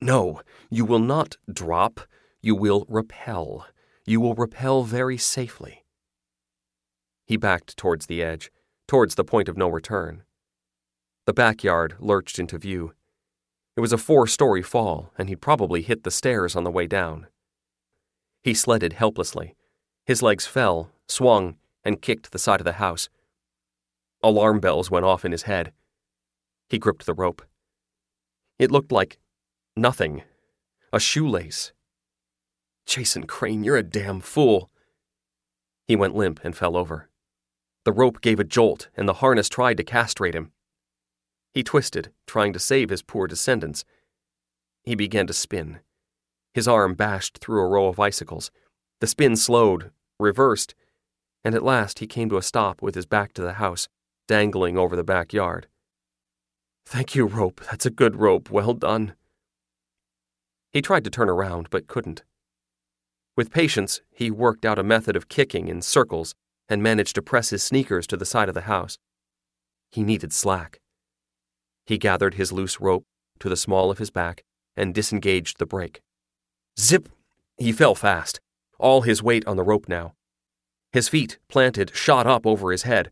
No, 0.00 0.42
you 0.68 0.84
will 0.84 0.98
not 0.98 1.36
drop. 1.48 2.00
You 2.40 2.56
will 2.56 2.84
repel. 2.88 3.64
You 4.04 4.20
will 4.20 4.34
repel 4.34 4.82
very 4.82 5.16
safely. 5.16 5.84
He 7.24 7.36
backed 7.36 7.76
towards 7.76 8.06
the 8.06 8.20
edge, 8.20 8.50
towards 8.88 9.14
the 9.14 9.22
point 9.22 9.48
of 9.48 9.56
no 9.56 9.68
return. 9.68 10.24
The 11.24 11.32
backyard 11.32 11.94
lurched 12.00 12.40
into 12.40 12.58
view. 12.58 12.94
It 13.76 13.80
was 13.80 13.92
a 13.92 13.98
four 13.98 14.26
story 14.26 14.62
fall, 14.62 15.12
and 15.16 15.28
he'd 15.28 15.40
probably 15.40 15.82
hit 15.82 16.04
the 16.04 16.10
stairs 16.10 16.54
on 16.54 16.64
the 16.64 16.70
way 16.70 16.86
down. 16.86 17.26
He 18.42 18.54
sledded 18.54 18.94
helplessly. 18.94 19.54
His 20.04 20.22
legs 20.22 20.46
fell, 20.46 20.90
swung, 21.08 21.56
and 21.84 22.02
kicked 22.02 22.32
the 22.32 22.38
side 22.38 22.60
of 22.60 22.64
the 22.64 22.74
house. 22.74 23.08
Alarm 24.22 24.60
bells 24.60 24.90
went 24.90 25.04
off 25.04 25.24
in 25.24 25.32
his 25.32 25.42
head. 25.42 25.72
He 26.68 26.78
gripped 26.78 27.06
the 27.06 27.14
rope. 27.14 27.42
It 28.58 28.70
looked 28.70 28.92
like 28.92 29.18
nothing 29.76 30.22
a 30.92 31.00
shoelace. 31.00 31.72
Jason 32.84 33.26
Crane, 33.26 33.64
you're 33.64 33.76
a 33.76 33.82
damn 33.82 34.20
fool. 34.20 34.70
He 35.86 35.96
went 35.96 36.14
limp 36.14 36.40
and 36.44 36.56
fell 36.56 36.76
over. 36.76 37.08
The 37.84 37.92
rope 37.92 38.20
gave 38.20 38.38
a 38.38 38.44
jolt, 38.44 38.88
and 38.96 39.08
the 39.08 39.14
harness 39.14 39.48
tried 39.48 39.78
to 39.78 39.84
castrate 39.84 40.34
him. 40.34 40.52
He 41.52 41.62
twisted, 41.62 42.12
trying 42.26 42.52
to 42.52 42.58
save 42.58 42.90
his 42.90 43.02
poor 43.02 43.26
descendants. 43.26 43.84
He 44.82 44.94
began 44.94 45.26
to 45.26 45.32
spin. 45.32 45.80
His 46.54 46.66
arm 46.66 46.94
bashed 46.94 47.38
through 47.38 47.60
a 47.60 47.68
row 47.68 47.88
of 47.88 48.00
icicles. 48.00 48.50
The 49.00 49.06
spin 49.06 49.36
slowed, 49.36 49.90
reversed, 50.18 50.74
and 51.44 51.54
at 51.54 51.62
last 51.62 51.98
he 51.98 52.06
came 52.06 52.28
to 52.30 52.36
a 52.36 52.42
stop 52.42 52.82
with 52.82 52.94
his 52.94 53.06
back 53.06 53.32
to 53.34 53.42
the 53.42 53.54
house, 53.54 53.88
dangling 54.28 54.78
over 54.78 54.96
the 54.96 55.04
backyard. 55.04 55.66
Thank 56.86 57.14
you, 57.14 57.26
rope. 57.26 57.60
That's 57.70 57.86
a 57.86 57.90
good 57.90 58.16
rope. 58.16 58.50
Well 58.50 58.74
done. 58.74 59.14
He 60.72 60.82
tried 60.82 61.04
to 61.04 61.10
turn 61.10 61.28
around, 61.28 61.68
but 61.70 61.86
couldn't. 61.86 62.22
With 63.36 63.50
patience, 63.50 64.02
he 64.10 64.30
worked 64.30 64.64
out 64.64 64.78
a 64.78 64.82
method 64.82 65.16
of 65.16 65.28
kicking 65.28 65.68
in 65.68 65.80
circles 65.82 66.34
and 66.68 66.82
managed 66.82 67.14
to 67.14 67.22
press 67.22 67.50
his 67.50 67.62
sneakers 67.62 68.06
to 68.08 68.16
the 68.16 68.26
side 68.26 68.48
of 68.48 68.54
the 68.54 68.62
house. 68.62 68.98
He 69.90 70.02
needed 70.02 70.32
slack. 70.32 70.80
He 71.92 71.98
gathered 71.98 72.36
his 72.36 72.52
loose 72.52 72.80
rope 72.80 73.04
to 73.38 73.50
the 73.50 73.56
small 73.56 73.90
of 73.90 73.98
his 73.98 74.08
back 74.10 74.44
and 74.78 74.94
disengaged 74.94 75.58
the 75.58 75.66
brake. 75.66 76.00
Zip! 76.80 77.06
He 77.58 77.70
fell 77.70 77.94
fast, 77.94 78.40
all 78.78 79.02
his 79.02 79.22
weight 79.22 79.46
on 79.46 79.58
the 79.58 79.62
rope 79.62 79.90
now. 79.90 80.14
His 80.92 81.10
feet, 81.10 81.38
planted, 81.50 81.94
shot 81.94 82.26
up 82.26 82.46
over 82.46 82.72
his 82.72 82.84
head. 82.84 83.10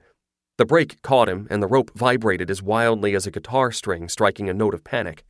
The 0.57 0.64
brake 0.64 1.03
caught 1.03 1.28
him, 1.28 1.47
and 1.51 1.62
the 1.62 1.66
rope 1.66 1.91
vibrated 1.95 2.51
as 2.51 2.62
wildly 2.62 3.14
as 3.14 3.26
a 3.26 3.31
guitar 3.31 3.70
string 3.70 4.09
striking 4.09 4.49
a 4.49 4.55
note 4.55 4.72
of 4.72 4.83
panic. 4.83 5.24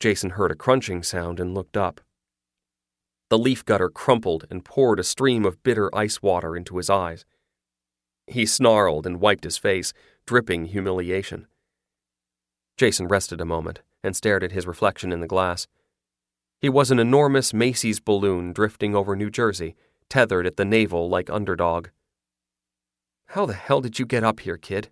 Jason 0.00 0.30
heard 0.30 0.50
a 0.50 0.56
crunching 0.56 1.04
sound 1.04 1.38
and 1.38 1.54
looked 1.54 1.76
up. 1.76 2.00
The 3.28 3.38
leaf 3.38 3.64
gutter 3.64 3.88
crumpled 3.88 4.48
and 4.50 4.64
poured 4.64 4.98
a 4.98 5.04
stream 5.04 5.44
of 5.44 5.62
bitter 5.62 5.94
ice 5.94 6.20
water 6.20 6.56
into 6.56 6.78
his 6.78 6.90
eyes. 6.90 7.24
He 8.26 8.46
snarled 8.46 9.06
and 9.06 9.20
wiped 9.20 9.44
his 9.44 9.58
face, 9.58 9.92
dripping 10.26 10.64
humiliation. 10.64 11.46
Jason 12.80 13.08
rested 13.08 13.42
a 13.42 13.44
moment 13.44 13.82
and 14.02 14.16
stared 14.16 14.42
at 14.42 14.52
his 14.52 14.66
reflection 14.66 15.12
in 15.12 15.20
the 15.20 15.26
glass. 15.26 15.66
He 16.62 16.70
was 16.70 16.90
an 16.90 16.98
enormous 16.98 17.52
Macy's 17.52 18.00
balloon 18.00 18.54
drifting 18.54 18.96
over 18.96 19.14
New 19.14 19.28
Jersey, 19.28 19.76
tethered 20.08 20.46
at 20.46 20.56
the 20.56 20.64
navel 20.64 21.06
like 21.10 21.28
underdog. 21.28 21.88
How 23.26 23.44
the 23.44 23.52
hell 23.52 23.82
did 23.82 23.98
you 23.98 24.06
get 24.06 24.24
up 24.24 24.40
here, 24.40 24.56
kid? 24.56 24.88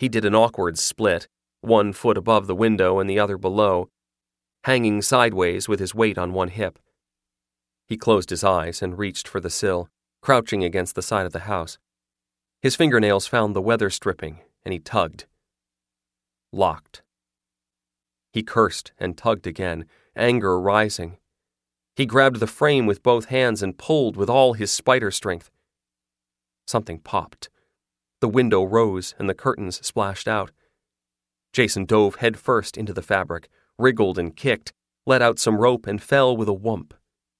He 0.00 0.08
did 0.08 0.24
an 0.24 0.34
awkward 0.34 0.76
split, 0.76 1.28
one 1.60 1.92
foot 1.92 2.18
above 2.18 2.48
the 2.48 2.56
window 2.56 2.98
and 2.98 3.08
the 3.08 3.20
other 3.20 3.38
below, 3.38 3.88
hanging 4.64 5.02
sideways 5.02 5.68
with 5.68 5.78
his 5.78 5.94
weight 5.94 6.18
on 6.18 6.32
one 6.32 6.48
hip. 6.48 6.80
He 7.86 7.96
closed 7.96 8.30
his 8.30 8.42
eyes 8.42 8.82
and 8.82 8.98
reached 8.98 9.28
for 9.28 9.38
the 9.38 9.50
sill, 9.50 9.88
crouching 10.20 10.64
against 10.64 10.96
the 10.96 11.02
side 11.02 11.26
of 11.26 11.32
the 11.32 11.46
house. 11.46 11.78
His 12.60 12.74
fingernails 12.74 13.28
found 13.28 13.54
the 13.54 13.62
weather 13.62 13.88
stripping, 13.88 14.40
and 14.64 14.72
he 14.72 14.80
tugged 14.80 15.26
locked. 16.52 17.02
He 18.32 18.42
cursed 18.42 18.92
and 18.98 19.16
tugged 19.16 19.46
again, 19.46 19.86
anger 20.14 20.60
rising. 20.60 21.18
He 21.96 22.06
grabbed 22.06 22.40
the 22.40 22.46
frame 22.46 22.86
with 22.86 23.02
both 23.02 23.26
hands 23.26 23.62
and 23.62 23.76
pulled 23.76 24.16
with 24.16 24.30
all 24.30 24.52
his 24.52 24.70
spider 24.70 25.10
strength. 25.10 25.50
Something 26.66 26.98
popped. 27.00 27.48
The 28.20 28.28
window 28.28 28.62
rose 28.62 29.14
and 29.18 29.28
the 29.28 29.34
curtains 29.34 29.84
splashed 29.84 30.28
out. 30.28 30.52
Jason 31.52 31.84
dove 31.84 32.16
headfirst 32.16 32.76
into 32.76 32.92
the 32.92 33.02
fabric, 33.02 33.48
wriggled 33.78 34.18
and 34.18 34.36
kicked, 34.36 34.72
let 35.04 35.22
out 35.22 35.38
some 35.38 35.58
rope, 35.58 35.86
and 35.86 36.00
fell 36.00 36.36
with 36.36 36.48
a 36.48 36.52
whump 36.52 36.94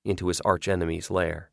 into 0.05 0.29
his 0.29 0.41
archenemy's 0.41 1.11
lair. 1.11 1.50